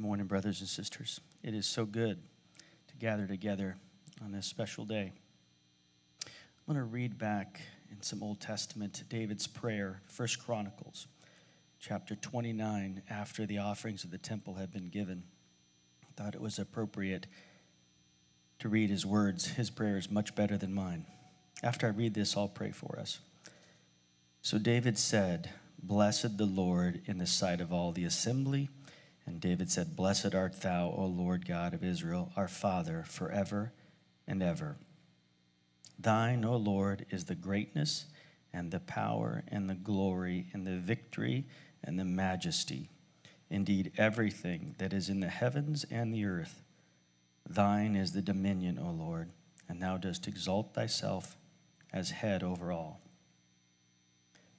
morning, 0.00 0.26
brothers 0.26 0.60
and 0.60 0.68
sisters. 0.68 1.20
It 1.42 1.52
is 1.52 1.66
so 1.66 1.84
good 1.84 2.22
to 2.88 2.96
gather 2.96 3.26
together 3.26 3.76
on 4.24 4.32
this 4.32 4.46
special 4.46 4.86
day. 4.86 5.12
I'm 6.24 6.74
going 6.74 6.78
to 6.78 6.84
read 6.84 7.18
back 7.18 7.60
in 7.90 8.00
some 8.00 8.22
Old 8.22 8.40
Testament 8.40 9.04
David's 9.10 9.46
prayer, 9.46 10.00
First 10.06 10.42
Chronicles, 10.42 11.06
chapter 11.78 12.14
29, 12.14 13.02
after 13.10 13.44
the 13.44 13.58
offerings 13.58 14.02
of 14.02 14.10
the 14.10 14.16
temple 14.16 14.54
had 14.54 14.72
been 14.72 14.88
given. 14.88 15.22
I 16.02 16.06
thought 16.16 16.34
it 16.34 16.40
was 16.40 16.58
appropriate 16.58 17.26
to 18.60 18.70
read 18.70 18.88
his 18.88 19.04
words. 19.04 19.48
His 19.48 19.68
prayer 19.68 19.98
is 19.98 20.10
much 20.10 20.34
better 20.34 20.56
than 20.56 20.72
mine. 20.72 21.04
After 21.62 21.86
I 21.86 21.90
read 21.90 22.14
this, 22.14 22.38
I'll 22.38 22.48
pray 22.48 22.70
for 22.70 22.98
us. 22.98 23.18
So 24.40 24.56
David 24.56 24.96
said, 24.96 25.50
Blessed 25.82 26.38
the 26.38 26.46
Lord 26.46 27.02
in 27.04 27.18
the 27.18 27.26
sight 27.26 27.60
of 27.60 27.70
all 27.70 27.92
the 27.92 28.04
assembly. 28.04 28.70
And 29.30 29.40
David 29.40 29.70
said, 29.70 29.94
Blessed 29.94 30.34
art 30.34 30.60
thou, 30.60 30.92
O 30.96 31.06
Lord 31.06 31.46
God 31.46 31.72
of 31.72 31.84
Israel, 31.84 32.32
our 32.34 32.48
Father, 32.48 33.04
forever 33.06 33.72
and 34.26 34.42
ever. 34.42 34.76
Thine, 35.96 36.44
O 36.44 36.56
Lord, 36.56 37.06
is 37.10 37.26
the 37.26 37.36
greatness 37.36 38.06
and 38.52 38.72
the 38.72 38.80
power 38.80 39.44
and 39.46 39.70
the 39.70 39.76
glory 39.76 40.46
and 40.52 40.66
the 40.66 40.78
victory 40.78 41.46
and 41.84 41.96
the 41.96 42.04
majesty. 42.04 42.90
Indeed, 43.48 43.92
everything 43.96 44.74
that 44.78 44.92
is 44.92 45.08
in 45.08 45.20
the 45.20 45.28
heavens 45.28 45.86
and 45.92 46.12
the 46.12 46.24
earth. 46.24 46.64
Thine 47.48 47.94
is 47.94 48.10
the 48.10 48.22
dominion, 48.22 48.80
O 48.84 48.90
Lord, 48.90 49.30
and 49.68 49.80
thou 49.80 49.96
dost 49.96 50.26
exalt 50.26 50.74
thyself 50.74 51.36
as 51.92 52.10
head 52.10 52.42
over 52.42 52.72
all. 52.72 53.00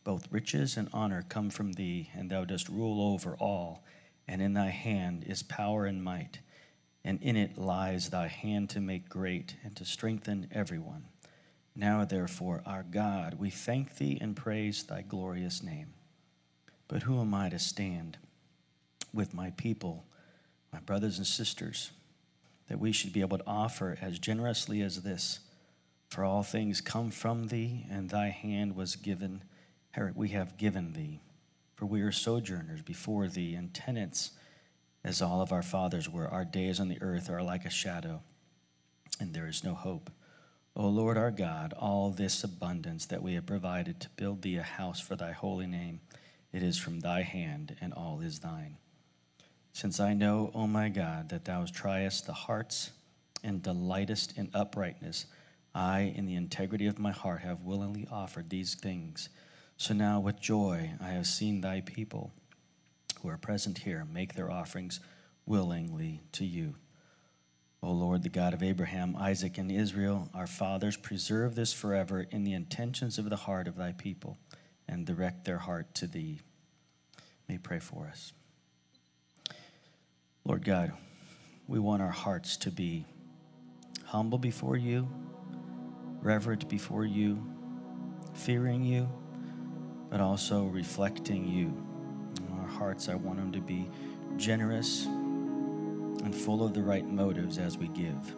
Both 0.06 0.32
riches 0.32 0.78
and 0.78 0.88
honor 0.94 1.26
come 1.28 1.50
from 1.50 1.74
thee, 1.74 2.10
and 2.16 2.30
thou 2.30 2.46
dost 2.46 2.70
rule 2.70 3.14
over 3.14 3.36
all, 3.36 3.84
and 4.32 4.42
in 4.42 4.54
thy 4.54 4.70
hand 4.70 5.26
is 5.28 5.44
power 5.44 5.86
and 5.86 6.02
might, 6.02 6.40
and 7.04 7.22
in 7.22 7.36
it 7.36 7.58
lies 7.58 8.10
thy 8.10 8.28
hand 8.28 8.70
to 8.70 8.80
make 8.80 9.10
great 9.10 9.58
and 9.62 9.76
to 9.76 9.84
strengthen 9.84 10.48
everyone. 10.54 11.04
Now, 11.76 12.06
therefore, 12.06 12.64
our 12.66 12.84
God, 12.84 13.36
we 13.38 13.50
thank 13.50 13.98
thee 13.98 14.18
and 14.22 14.34
praise 14.34 14.84
thy 14.84 15.02
glorious 15.02 15.62
name. 15.62 15.96
But 16.88 17.04
who 17.04 17.20
am 17.20 17.34
I 17.34 17.50
to 17.50 17.60
stand 17.60 18.20
with 19.14 19.34
my 19.34 19.50
people, 19.52 20.06
my 20.72 20.80
brothers 20.80 21.18
and 21.18 21.28
sisters, 21.28 21.92
that 22.70 22.80
we 22.80 22.94
should 22.94 23.12
be 23.12 23.20
able 23.20 23.38
to 23.38 23.46
offer 23.46 23.98
as 24.00 24.18
generously 24.18 24.82
as 24.82 25.02
this? 25.02 25.40
For 26.08 26.24
all 26.24 26.44
things 26.44 26.80
come 26.80 27.12
from 27.12 27.48
thee, 27.48 27.86
and 27.92 28.10
thy 28.10 28.30
hand 28.30 28.78
was 28.78 28.96
given, 28.96 29.44
we 30.16 30.30
have 30.30 30.56
given 30.56 30.94
thee. 30.94 31.20
For 31.82 31.88
we 31.88 32.02
are 32.02 32.12
sojourners 32.12 32.84
before 32.84 33.28
thee, 33.28 33.56
and 33.56 33.74
tenants 33.74 34.34
as 35.04 35.20
all 35.20 35.42
of 35.42 35.52
our 35.52 35.64
fathers 35.64 36.08
were. 36.08 36.28
Our 36.28 36.46
days 36.46 36.80
on 36.80 36.90
the 36.90 37.02
earth 37.02 37.28
are 37.28 37.42
like 37.42 37.66
a 37.66 37.72
shadow, 37.72 38.22
and 39.20 39.34
there 39.34 39.48
is 39.48 39.64
no 39.64 39.74
hope. 39.74 40.12
O 40.76 40.88
Lord 40.88 41.18
our 41.18 41.32
God, 41.32 41.74
all 41.74 42.12
this 42.12 42.44
abundance 42.44 43.08
that 43.08 43.24
we 43.24 43.34
have 43.34 43.48
provided 43.48 44.00
to 44.00 44.10
build 44.10 44.44
thee 44.44 44.58
a 44.58 44.62
house 44.62 45.00
for 45.00 45.16
thy 45.16 45.32
holy 45.32 45.66
name, 45.66 46.02
it 46.54 46.62
is 46.62 46.78
from 46.78 47.00
thy 47.00 47.24
hand, 47.24 47.76
and 47.82 47.94
all 47.94 48.22
is 48.22 48.42
thine. 48.42 48.78
Since 49.74 50.00
I 50.00 50.14
know, 50.14 50.52
O 50.54 50.68
my 50.68 50.88
God, 50.88 51.30
that 51.30 51.46
thou 51.46 51.66
triest 51.66 52.28
the 52.28 52.34
hearts 52.34 52.92
and 53.44 53.64
delightest 53.64 54.38
in 54.38 54.52
uprightness, 54.54 55.26
I, 55.74 56.14
in 56.16 56.28
the 56.28 56.36
integrity 56.36 56.86
of 56.86 57.00
my 57.00 57.12
heart, 57.12 57.42
have 57.42 57.64
willingly 57.64 58.08
offered 58.12 58.52
these 58.52 58.76
things. 58.76 59.30
So 59.82 59.96
now, 59.96 60.20
with 60.20 60.40
joy, 60.40 60.92
I 61.02 61.10
have 61.10 61.26
seen 61.26 61.62
thy 61.62 61.82
people 61.82 62.32
who 63.20 63.30
are 63.30 63.38
present 63.40 63.80
here 63.80 64.06
make 64.14 64.36
their 64.36 64.52
offerings 64.52 65.00
willingly 65.48 66.22
to 66.34 66.46
you. 66.46 66.76
O 67.82 67.92
Lord, 67.92 68.22
the 68.22 68.30
God 68.30 68.54
of 68.54 68.62
Abraham, 68.62 69.16
Isaac, 69.18 69.58
and 69.58 69.72
Israel, 69.72 70.30
our 70.36 70.46
fathers, 70.46 70.98
preserve 70.98 71.56
this 71.56 71.74
forever 71.74 72.28
in 72.30 72.44
the 72.44 72.54
intentions 72.54 73.18
of 73.18 73.32
the 73.32 73.36
heart 73.36 73.68
of 73.68 73.76
thy 73.76 73.92
people, 73.94 74.38
and 74.88 75.04
direct 75.04 75.46
their 75.46 75.58
heart 75.58 75.96
to 75.96 76.06
thee. 76.06 76.42
May 77.50 77.58
pray 77.58 77.80
for 77.80 78.06
us. 78.06 78.34
Lord 80.46 80.64
God, 80.64 80.92
we 81.68 81.80
want 81.80 82.04
our 82.04 82.12
hearts 82.12 82.56
to 82.58 82.70
be 82.70 83.04
humble 84.06 84.38
before 84.38 84.78
you, 84.78 85.10
reverent 86.22 86.70
before 86.70 87.04
you, 87.04 87.44
fearing 88.36 88.84
you, 88.84 89.10
but 90.12 90.20
also 90.20 90.66
reflecting 90.66 91.48
you. 91.48 91.74
In 92.48 92.60
our 92.60 92.68
hearts, 92.68 93.10
I 93.10 93.16
want 93.16 93.38
them 93.38 93.52
to 93.54 93.62
be 93.62 93.90
generous 94.38 95.06
and 95.06 96.36
full 96.36 96.64
of 96.64 96.74
the 96.74 96.84
right 96.84 97.08
motives 97.08 97.58
as 97.58 97.78
we 97.78 97.88
give 97.88 98.36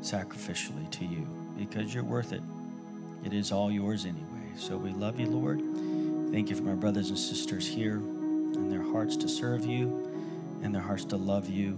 sacrificially 0.00 0.90
to 0.90 1.04
you 1.04 1.26
because 1.58 1.92
you're 1.92 2.04
worth 2.04 2.32
it. 2.32 2.42
It 3.24 3.34
is 3.34 3.52
all 3.52 3.70
yours 3.70 4.06
anyway. 4.06 4.26
So 4.56 4.76
we 4.76 4.90
love 4.90 5.20
you, 5.20 5.26
Lord. 5.26 5.60
Thank 6.32 6.48
you 6.48 6.56
for 6.56 6.62
my 6.62 6.74
brothers 6.74 7.10
and 7.10 7.18
sisters 7.18 7.66
here 7.66 7.96
and 7.96 8.72
their 8.72 8.82
hearts 8.82 9.16
to 9.18 9.28
serve 9.28 9.66
you 9.66 10.10
and 10.62 10.74
their 10.74 10.82
hearts 10.82 11.04
to 11.06 11.16
love 11.16 11.48
you 11.48 11.76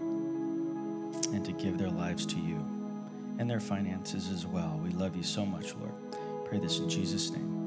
and 0.00 1.44
to 1.44 1.52
give 1.52 1.78
their 1.78 1.90
lives 1.90 2.26
to 2.26 2.36
you 2.36 2.56
and 3.38 3.48
their 3.48 3.60
finances 3.60 4.30
as 4.30 4.46
well. 4.46 4.80
We 4.82 4.90
love 4.90 5.14
you 5.14 5.22
so 5.22 5.44
much, 5.44 5.74
Lord. 5.76 5.92
Pray 6.46 6.58
this 6.58 6.78
in 6.78 6.88
Jesus' 6.88 7.30
name. 7.30 7.59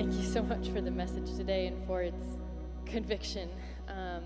Thank 0.00 0.14
you 0.14 0.24
so 0.24 0.42
much 0.42 0.70
for 0.70 0.80
the 0.80 0.90
message 0.90 1.36
today 1.36 1.66
and 1.66 1.86
for 1.86 2.00
its 2.00 2.38
conviction. 2.86 3.50
Um, 3.86 4.22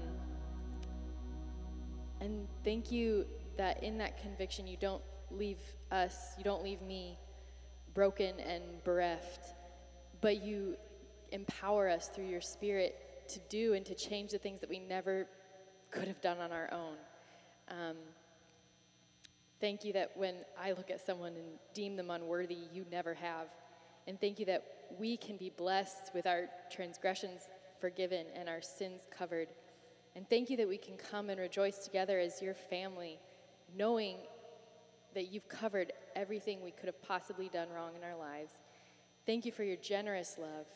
and 2.20 2.46
thank 2.62 2.92
you 2.92 3.26
that 3.56 3.82
in 3.82 3.98
that 3.98 4.22
conviction, 4.22 4.68
you 4.68 4.76
don't 4.76 5.02
leave 5.32 5.58
us, 5.90 6.34
you 6.38 6.44
don't 6.44 6.62
leave 6.62 6.80
me 6.80 7.18
broken 7.92 8.38
and 8.38 8.62
bereft, 8.84 9.56
but 10.20 10.44
you 10.44 10.76
empower 11.32 11.88
us 11.88 12.06
through 12.06 12.28
your 12.28 12.40
spirit 12.40 13.26
to 13.26 13.40
do 13.48 13.74
and 13.74 13.84
to 13.84 13.96
change 13.96 14.30
the 14.30 14.38
things 14.38 14.60
that 14.60 14.70
we 14.70 14.78
never 14.78 15.26
could 15.90 16.06
have 16.06 16.20
done 16.20 16.38
on 16.38 16.52
our 16.52 16.72
own. 16.72 16.94
Um, 17.68 17.96
thank 19.60 19.84
you 19.84 19.92
that 19.94 20.12
when 20.14 20.36
I 20.56 20.70
look 20.70 20.92
at 20.92 21.04
someone 21.04 21.32
and 21.32 21.58
deem 21.74 21.96
them 21.96 22.10
unworthy, 22.10 22.58
you 22.72 22.86
never 22.92 23.12
have. 23.14 23.48
And 24.06 24.20
thank 24.20 24.38
you 24.38 24.46
that 24.46 24.83
we 24.98 25.16
can 25.16 25.36
be 25.36 25.50
blessed 25.50 26.10
with 26.14 26.26
our 26.26 26.48
transgressions 26.70 27.42
forgiven 27.80 28.26
and 28.34 28.48
our 28.48 28.62
sins 28.62 29.02
covered. 29.16 29.48
And 30.16 30.28
thank 30.28 30.48
you 30.50 30.56
that 30.58 30.68
we 30.68 30.78
can 30.78 30.96
come 30.96 31.28
and 31.28 31.40
rejoice 31.40 31.78
together 31.78 32.18
as 32.18 32.40
your 32.40 32.54
family, 32.54 33.18
knowing 33.76 34.16
that 35.14 35.32
you've 35.32 35.48
covered 35.48 35.92
everything 36.16 36.62
we 36.62 36.70
could 36.70 36.86
have 36.86 37.02
possibly 37.02 37.48
done 37.48 37.68
wrong 37.70 37.90
in 37.96 38.02
our 38.02 38.16
lives. 38.16 38.52
Thank 39.26 39.44
you 39.44 39.52
for 39.52 39.64
your 39.64 39.76
generous 39.76 40.36
love. 40.38 40.66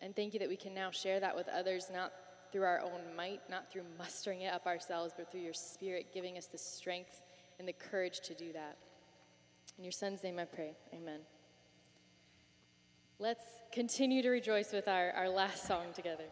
And 0.00 0.14
thank 0.16 0.34
you 0.34 0.40
that 0.40 0.48
we 0.48 0.56
can 0.56 0.74
now 0.74 0.90
share 0.90 1.20
that 1.20 1.36
with 1.36 1.48
others, 1.48 1.90
not 1.92 2.12
through 2.50 2.64
our 2.64 2.80
own 2.80 3.16
might, 3.16 3.40
not 3.48 3.70
through 3.70 3.84
mustering 3.98 4.42
it 4.42 4.52
up 4.52 4.66
ourselves, 4.66 5.14
but 5.16 5.30
through 5.30 5.40
your 5.40 5.54
spirit 5.54 6.12
giving 6.12 6.36
us 6.36 6.46
the 6.46 6.58
strength 6.58 7.22
and 7.58 7.66
the 7.66 7.72
courage 7.72 8.20
to 8.20 8.34
do 8.34 8.52
that. 8.52 8.76
In 9.78 9.84
your 9.84 9.92
son's 9.92 10.22
name 10.22 10.38
I 10.38 10.44
pray. 10.44 10.76
Amen. 10.92 11.20
Let's 13.22 13.44
continue 13.70 14.20
to 14.22 14.30
rejoice 14.30 14.72
with 14.72 14.88
our, 14.88 15.12
our 15.12 15.28
last 15.28 15.64
song 15.64 15.92
together. 15.94 16.24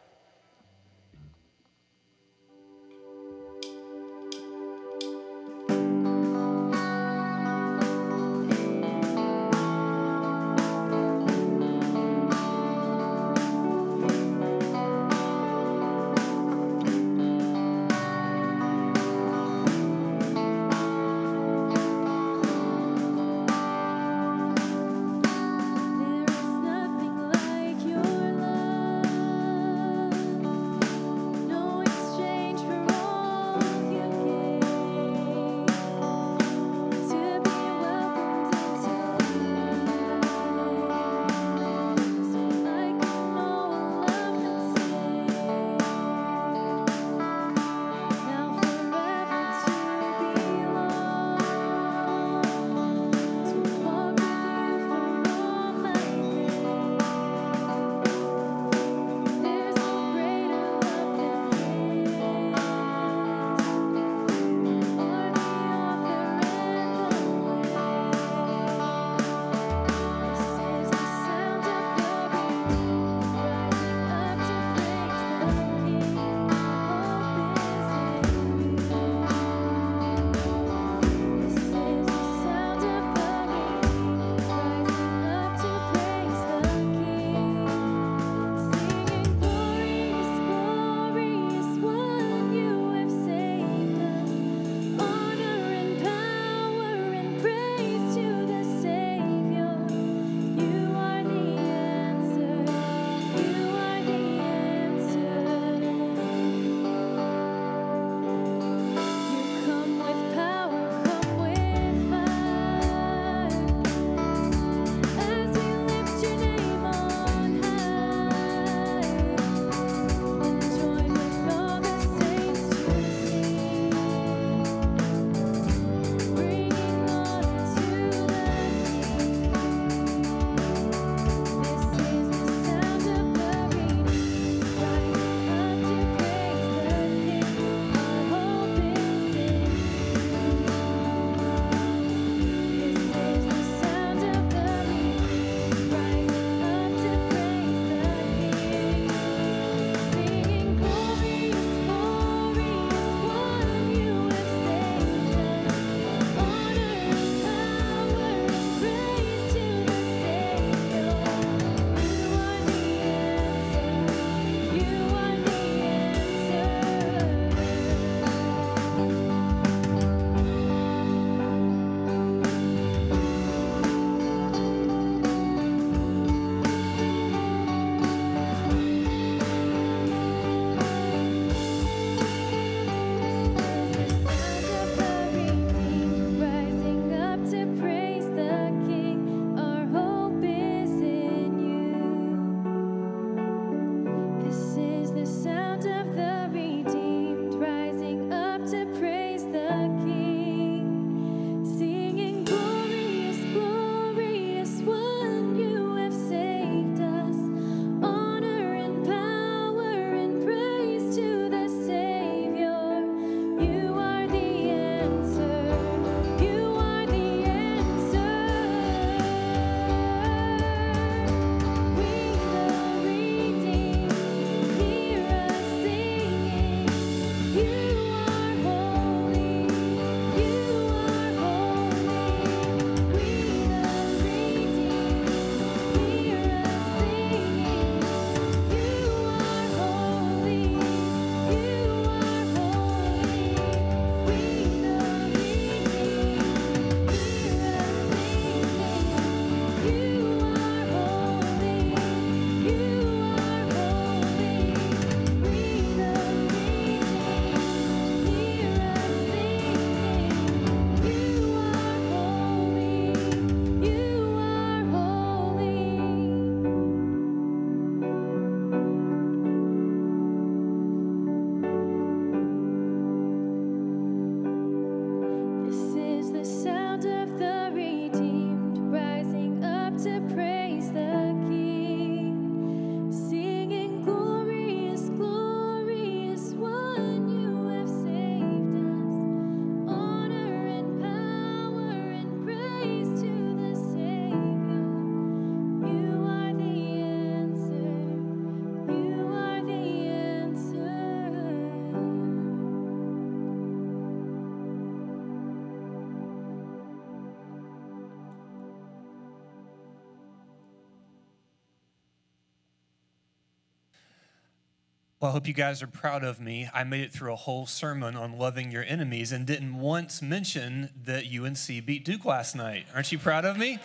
Well, 315.20 315.28
I 315.28 315.32
hope 315.34 315.46
you 315.46 315.52
guys 315.52 315.82
are 315.82 315.86
proud 315.86 316.24
of 316.24 316.40
me. 316.40 316.70
I 316.72 316.82
made 316.82 317.02
it 317.02 317.12
through 317.12 317.34
a 317.34 317.36
whole 317.36 317.66
sermon 317.66 318.16
on 318.16 318.38
loving 318.38 318.70
your 318.70 318.84
enemies 318.84 319.32
and 319.32 319.44
didn't 319.44 319.78
once 319.78 320.22
mention 320.22 320.88
that 321.04 321.24
UNC 321.26 321.84
beat 321.84 322.06
Duke 322.06 322.24
last 322.24 322.56
night. 322.56 322.86
Aren't 322.94 323.12
you 323.12 323.18
proud 323.18 323.44
of 323.44 323.58
me? 323.58 323.78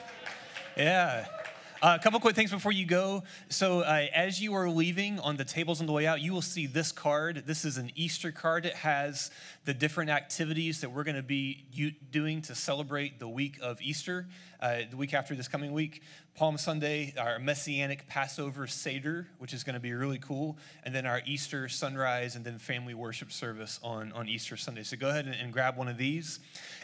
Yeah. 0.78 1.26
Uh, 1.86 1.96
a 2.00 2.02
couple 2.02 2.20
quick 2.20 2.36
things 2.36 2.50
before 2.50 2.72
you 2.72 2.84
go. 2.84 3.22
So, 3.50 3.82
uh, 3.82 4.08
as 4.12 4.42
you 4.42 4.56
are 4.56 4.68
leaving 4.68 5.20
on 5.20 5.38
the 5.38 5.46
tables 5.46 5.82
on 5.82 5.86
the 5.86 5.94
way 5.94 6.08
out, 6.08 6.20
you 6.20 6.34
will 6.34 6.42
see 6.42 6.66
this 6.66 6.92
card. 6.92 7.44
This 7.46 7.64
is 7.64 7.78
an 7.78 7.92
Easter 7.94 8.32
card. 8.32 8.66
It 8.66 8.74
has 8.74 9.30
the 9.66 9.74
different 9.76 10.10
activities 10.10 10.82
that 10.82 10.90
we're 10.90 11.04
going 11.04 11.16
to 11.16 11.22
be 11.22 11.64
doing 12.10 12.42
to 12.42 12.56
celebrate 12.56 13.20
the 13.20 13.28
week 13.28 13.60
of 13.62 13.80
Easter, 13.84 14.26
uh, 14.62 14.80
the 14.90 14.98
week 14.98 15.14
after 15.14 15.36
this 15.36 15.48
coming 15.48 15.74
week. 15.74 16.02
Palm 16.34 16.58
Sunday, 16.58 17.14
our 17.20 17.38
Messianic 17.38 18.08
Passover 18.08 18.66
Seder, 18.66 19.28
which 19.38 19.54
is 19.54 19.64
going 19.64 19.76
to 19.76 19.80
be 19.80 19.94
really 19.94 20.18
cool, 20.18 20.58
and 20.84 20.94
then 20.94 21.06
our 21.06 21.22
Easter 21.28 21.70
sunrise 21.70 22.36
and 22.36 22.44
then 22.44 22.58
family 22.58 22.96
worship 22.96 23.32
service 23.32 23.80
on, 23.84 24.12
on 24.14 24.28
Easter 24.28 24.58
Sunday. 24.58 24.82
So 24.82 24.98
go 24.98 25.10
ahead 25.10 25.28
and, 25.28 25.36
and 25.36 25.54
grab 25.54 25.78
one 25.78 25.88
of 25.88 26.00
these. 26.00 26.40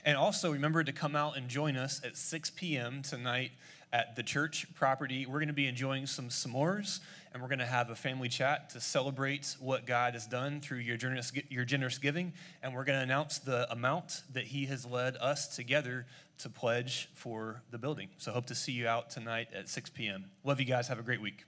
And 0.06 0.16
also 0.16 0.52
remember 0.52 0.84
to 0.84 0.94
come 0.94 1.16
out 1.16 1.38
and 1.38 1.50
join 1.50 1.76
us 1.76 2.02
at 2.06 2.18
6 2.18 2.52
p.m. 2.52 3.02
tonight 3.02 3.52
at 3.94 4.16
the 4.16 4.24
church 4.24 4.66
property. 4.76 5.26
We're 5.26 5.40
going 5.40 5.48
to 5.48 5.54
be 5.54 5.68
enjoying 5.68 6.06
some 6.08 6.30
s'mores 6.30 7.00
and 7.34 7.42
we're 7.42 7.50
going 7.50 7.60
to 7.60 7.66
have 7.66 7.90
a 7.90 7.96
family 7.96 8.30
chat 8.30 8.70
to 8.72 8.82
celebrate 8.82 9.56
what 9.60 9.86
God 9.86 10.14
has 10.14 10.28
done 10.28 10.60
through 10.60 10.80
your 10.80 10.98
generous, 10.98 11.32
your 11.50 11.64
generous 11.64 11.98
giving. 11.98 12.34
And 12.62 12.74
we're 12.74 12.84
going 12.84 13.00
to 13.00 13.04
announce 13.04 13.40
the 13.40 13.72
amount 13.72 14.24
that 14.34 14.46
He 14.46 14.66
has 14.66 14.86
led 14.86 15.16
us 15.18 15.56
together 15.56 16.06
to 16.40 16.50
pledge 16.50 17.10
for 17.14 17.62
the 17.72 17.78
building. 17.78 18.10
So, 18.18 18.32
hope 18.32 18.48
to 18.48 18.56
see 18.56 18.72
you 18.72 18.88
out 18.88 19.10
tonight 19.10 19.48
at 19.54 19.70
6 19.70 19.92
p.m. 19.92 20.26
Love 20.44 20.60
you 20.60 20.66
guys. 20.66 20.88
Have 20.88 21.00
a 21.00 21.04
great 21.04 21.22
week. 21.22 21.46